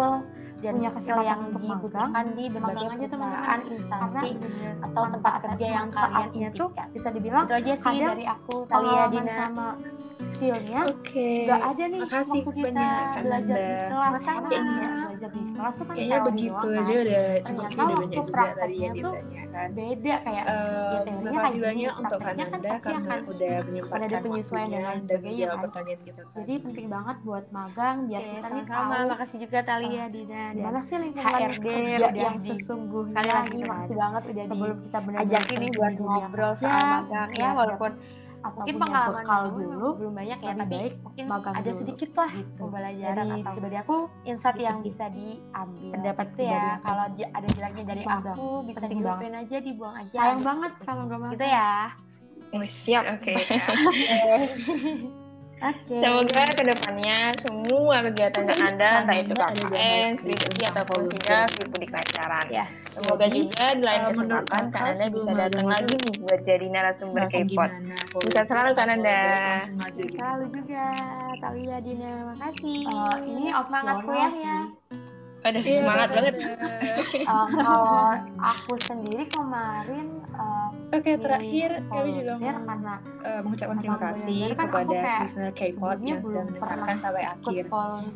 [0.63, 3.75] dan punya skill yang dibutuhkan di berbagai perusahaan teman-teman.
[3.75, 4.31] instansi
[4.79, 8.55] atau tempat kerja yang kalian tuh impikan bisa dibilang itu aja sih kadang dari aku
[8.65, 9.67] Talia pengalaman Dina sama
[10.23, 11.29] skillnya Oke.
[11.45, 14.47] nggak ada nih Makasih waktu kita banyak, belajar di kelas Sama-sama.
[14.47, 17.03] karena ya, belajar di kelas tuh kan Kayaknya begitu doang, aja kan.
[17.03, 19.67] udah cukup sih udah banyak juga tadi yang prakteknya tuh ditanya kan.
[19.73, 24.03] beda kayak Eh, ya teorinya makasih gini, banyak untuk prakteknya kan karena akan udah menyempatkan
[24.03, 25.63] ada penyesuaian dan waktunya lain dan sebagainya, menjawab kan.
[25.63, 26.35] pertanyaan kita tadi.
[26.35, 28.93] jadi penting banget buat magang biar kita nih sama-sama.
[28.93, 33.67] tahu Makasih juga Talia, Dina, dan sih lingkungan HRD kerja yang sesungguhnya Kali lagi gitu
[33.67, 34.01] makasih kan.
[34.03, 38.21] banget udah sebelum kita benar-benar nih terjun buat ngobrol soal magang ya biar walaupun atau
[38.45, 41.79] mungkin punya pengalaman bekal kamu dulu belum banyak ya tapi baik mungkin magang ada dulu.
[41.79, 42.57] sedikit lah Gitu.
[42.57, 44.85] pembelajaran Dari atau pribadi aku insight gitu yang sih.
[44.85, 46.83] bisa diambil Pendapat pribadi ya aku.
[46.83, 48.31] kalau ada jeleknya dari Semoga.
[48.31, 51.71] aku bisa dilupain aja dibuang aja sayang banget kalau gak mau gitu ya
[52.53, 53.33] Oh, siap, oke.
[55.61, 61.85] oke Semoga ke depannya semua kegiatan Tadi Anda, entah itu KKN, skripsi, ataupun tidak, skripsi
[61.87, 62.45] keacaraan.
[62.49, 62.65] Ya.
[62.93, 67.23] Semoga Jadi, juga di lain kesempatan Kak sebelum bisa datang lagi nih buat jadi narasumber
[67.29, 67.69] K-pop.
[68.21, 69.15] Bisa selalu, Kak aja
[69.91, 70.15] gitu.
[70.17, 70.85] selalu juga
[71.41, 74.55] Talia Dina makasih Eh, ini semangat kuliahnya
[75.43, 75.49] sih.
[75.51, 76.33] Aduh, Iya, semangat banget.
[77.13, 82.93] Eh, kalau aku sendiri kemarin eh, Oke, milih terakhir kami juga mau karena
[83.25, 87.63] eh, mengucapkan terima kasih kan kepada kayak listener K-pop yang sudah mendengarkan sampai akhir.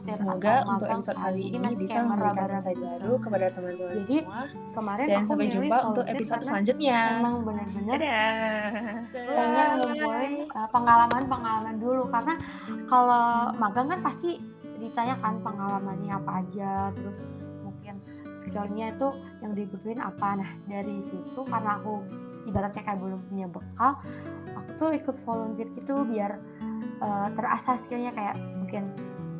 [0.07, 2.87] Semoga untuk episode kali ini bisa memberikan meraba-raba insight gitu.
[2.87, 4.41] baru kepada teman-teman semua.
[4.77, 6.99] kemarin Dan sampai jumpa untuk episode selanjutnya.
[7.17, 8.69] emang benar-benar Dadah.
[9.09, 12.33] pengen ngumpulin uh, pengalaman-pengalaman dulu karena
[12.85, 14.37] kalau magang kan pasti
[14.77, 17.21] ditanyakan pengalamannya apa aja terus
[17.65, 17.99] mungkin
[18.31, 19.07] skillnya itu
[19.41, 20.37] yang dibutuhin apa.
[20.37, 22.05] Nah dari situ karena aku
[22.47, 23.99] ibaratnya kayak belum punya bekal
[24.55, 26.39] aku tuh ikut volunteer gitu biar
[27.01, 28.13] uh, terasah skillnya.
[28.13, 28.83] Kayak mungkin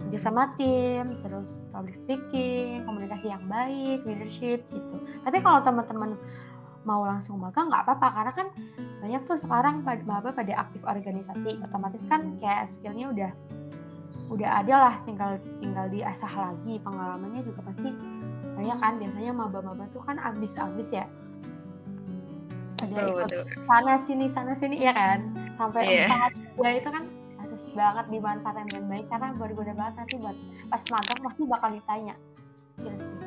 [0.08, 4.96] kerja sama tim terus public speaking komunikasi yang baik leadership gitu.
[5.24, 6.16] Tapi kalau teman-teman
[6.88, 8.48] mau langsung magang nggak apa-apa karena kan
[9.04, 11.60] banyak tuh sekarang pada maba pada aktif organisasi.
[11.60, 13.32] Otomatis kan kayak skillnya udah
[14.28, 16.80] udah ada lah tinggal tinggal diasah lagi.
[16.80, 17.90] Pengalamannya juga pasti
[18.56, 18.94] banyak kan.
[18.98, 21.06] Biasanya maba-maba tuh kan abis-abis ya.
[22.78, 23.44] Ada Betul, ikut betul.
[23.66, 25.20] sana sini sana sini ya kan?
[25.58, 26.06] Sampai Iya.
[26.08, 27.04] empat ya itu kan
[27.38, 32.16] harus banget dimanfaatkan dengan baik karena berguna banget nanti buat pas magang pasti bakal ditanya.
[32.78, 33.18] Gitu sih.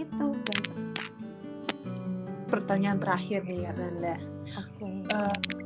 [0.00, 0.74] Itu guys.
[2.44, 4.14] Pertanyaan terakhir nih Kak Nanda.
[4.54, 4.84] oke.
[4.84, 5.63] Eh, untuk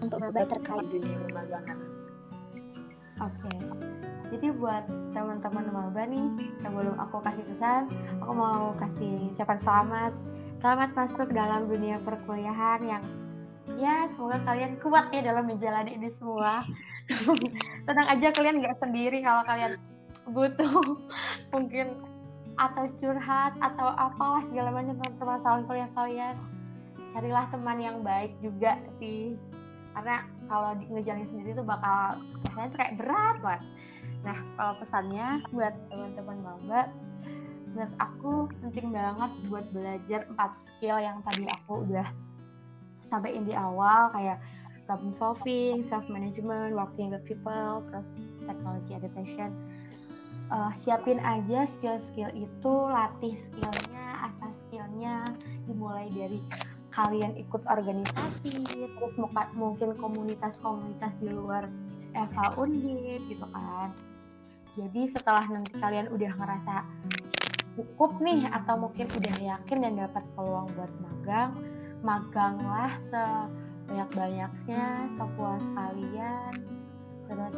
[0.00, 1.78] untuk maba terkait dunia permagangan.
[3.20, 3.52] Oke.
[4.30, 7.90] Jadi buat teman-teman maba nih, sebelum aku kasih pesan,
[8.22, 10.12] aku mau kasih ucapan selamat.
[10.60, 13.02] Selamat masuk dalam dunia perkuliahan yang
[13.80, 16.64] ya semoga kalian kuat ya dalam menjalani ini semua.
[17.88, 19.80] Tenang aja kalian nggak sendiri kalau kalian
[20.30, 21.00] butuh
[21.52, 21.96] mungkin
[22.60, 26.36] atau curhat atau apalah segala macam permasalahan kuliah kalian.
[27.10, 29.34] Carilah teman yang baik juga sih
[29.94, 30.16] karena
[30.46, 33.62] kalau ngejalanin sendiri tuh bakal rasanya tuh kayak berat banget.
[34.26, 36.82] Nah kalau pesannya buat teman-teman maba,
[37.70, 38.32] menurut aku
[38.62, 42.06] penting banget buat belajar empat skill yang tadi aku udah
[43.06, 44.38] sampaikan di awal kayak
[44.90, 48.10] problem solving, self management, working with people, terus
[48.42, 49.54] technology adaptation.
[50.50, 55.22] Eh, siapin aja skill-skill itu, latih skillnya, asah skillnya,
[55.70, 56.42] dimulai dari
[56.90, 58.66] kalian ikut organisasi,
[58.98, 59.14] terus
[59.54, 61.70] mungkin komunitas-komunitas di luar
[62.14, 63.94] Eva Undip gitu kan.
[64.74, 66.74] Jadi setelah nanti kalian udah ngerasa
[67.78, 71.50] cukup nih atau mungkin udah yakin dan dapat peluang buat magang,
[72.02, 76.54] maganglah sebanyak-banyaknya, sepuas kalian.
[77.30, 77.56] Terus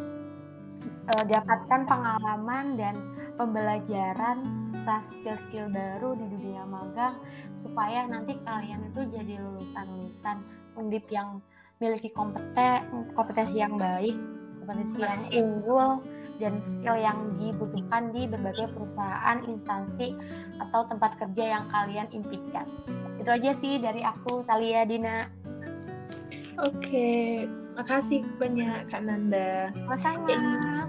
[1.09, 2.95] eh, dapatkan pengalaman dan
[3.37, 7.17] pembelajaran serta skill-skill baru di dunia magang
[7.55, 10.37] supaya nanti kalian itu jadi lulusan-lulusan
[10.77, 11.41] undip yang
[11.79, 14.15] memiliki kompeten kompetensi yang baik,
[14.63, 15.91] kompetensi yang unggul
[16.39, 20.15] dan skill yang dibutuhkan di berbagai perusahaan, instansi
[20.59, 22.67] atau tempat kerja yang kalian impikan.
[23.19, 25.31] Itu aja sih dari aku, Talia Dina.
[26.63, 29.71] Oke, makasih banyak Kak Nanda.
[29.75, 30.82] Sama-sama.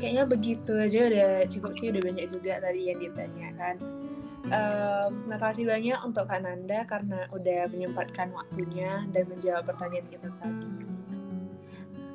[0.00, 3.74] Kayaknya begitu aja udah cukup sih, udah banyak juga tadi yang ditanyakan.
[4.48, 10.68] Em, makasih banyak untuk Kak Nanda karena udah menyempatkan waktunya dan menjawab pertanyaan kita tadi.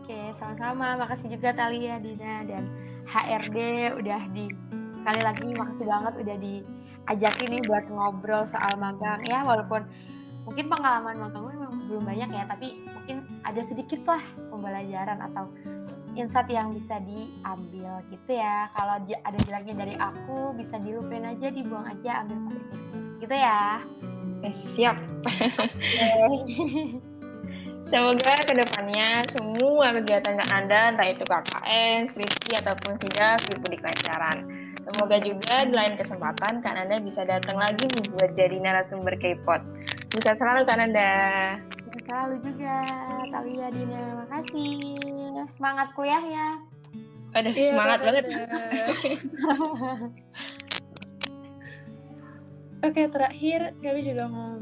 [0.02, 0.98] Oke, sama-sama.
[0.98, 2.66] Makasih juga Talia, Dina, dan
[3.06, 3.58] HRD
[4.02, 4.50] udah di
[5.06, 9.86] sekali lagi makasih banget udah diajakin nih buat ngobrol soal magang ya walaupun
[10.50, 15.46] mungkin pengalaman magang gue memang belum banyak ya tapi mungkin ada sedikit lah pembelajaran atau
[16.16, 21.86] insight yang bisa diambil gitu ya kalau ada jeleknya dari aku bisa dilupain aja dibuang
[21.86, 23.84] aja ambil positifnya gitu ya
[24.46, 24.98] Eh, siap.
[27.90, 34.46] Semoga ke depannya semua kegiatan Anda, entah itu KKN, skripsi, ataupun sidak, di kelancaran.
[34.86, 39.62] Semoga juga di lain kesempatan Kak Anda bisa datang lagi nih buat jadi narasumber K-pop.
[40.14, 41.14] Bisa selalu Kak Anda.
[42.06, 42.78] Selalu juga,
[43.34, 44.02] Talia Dina.
[44.22, 45.02] Makasih.
[45.50, 46.50] Semangat kuliah ya.
[47.36, 48.24] Aduh, Iya, semangat banget.
[52.86, 54.62] Oke, terakhir kami juga mau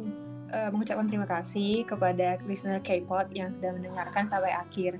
[0.55, 4.95] eh, mengucapkan terima kasih kepada listener K-pop yang sudah mendengarkan sampai akhir.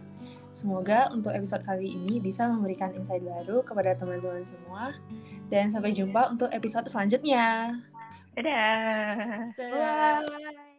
[0.54, 4.94] Semoga untuk episode kali ini bisa memberikan insight baru kepada teman-teman semua.
[5.48, 7.80] Dan sampai jumpa untuk episode selanjutnya.
[8.36, 9.50] Dadah.
[9.56, 10.20] Dadah.
[10.28, 10.73] Bye.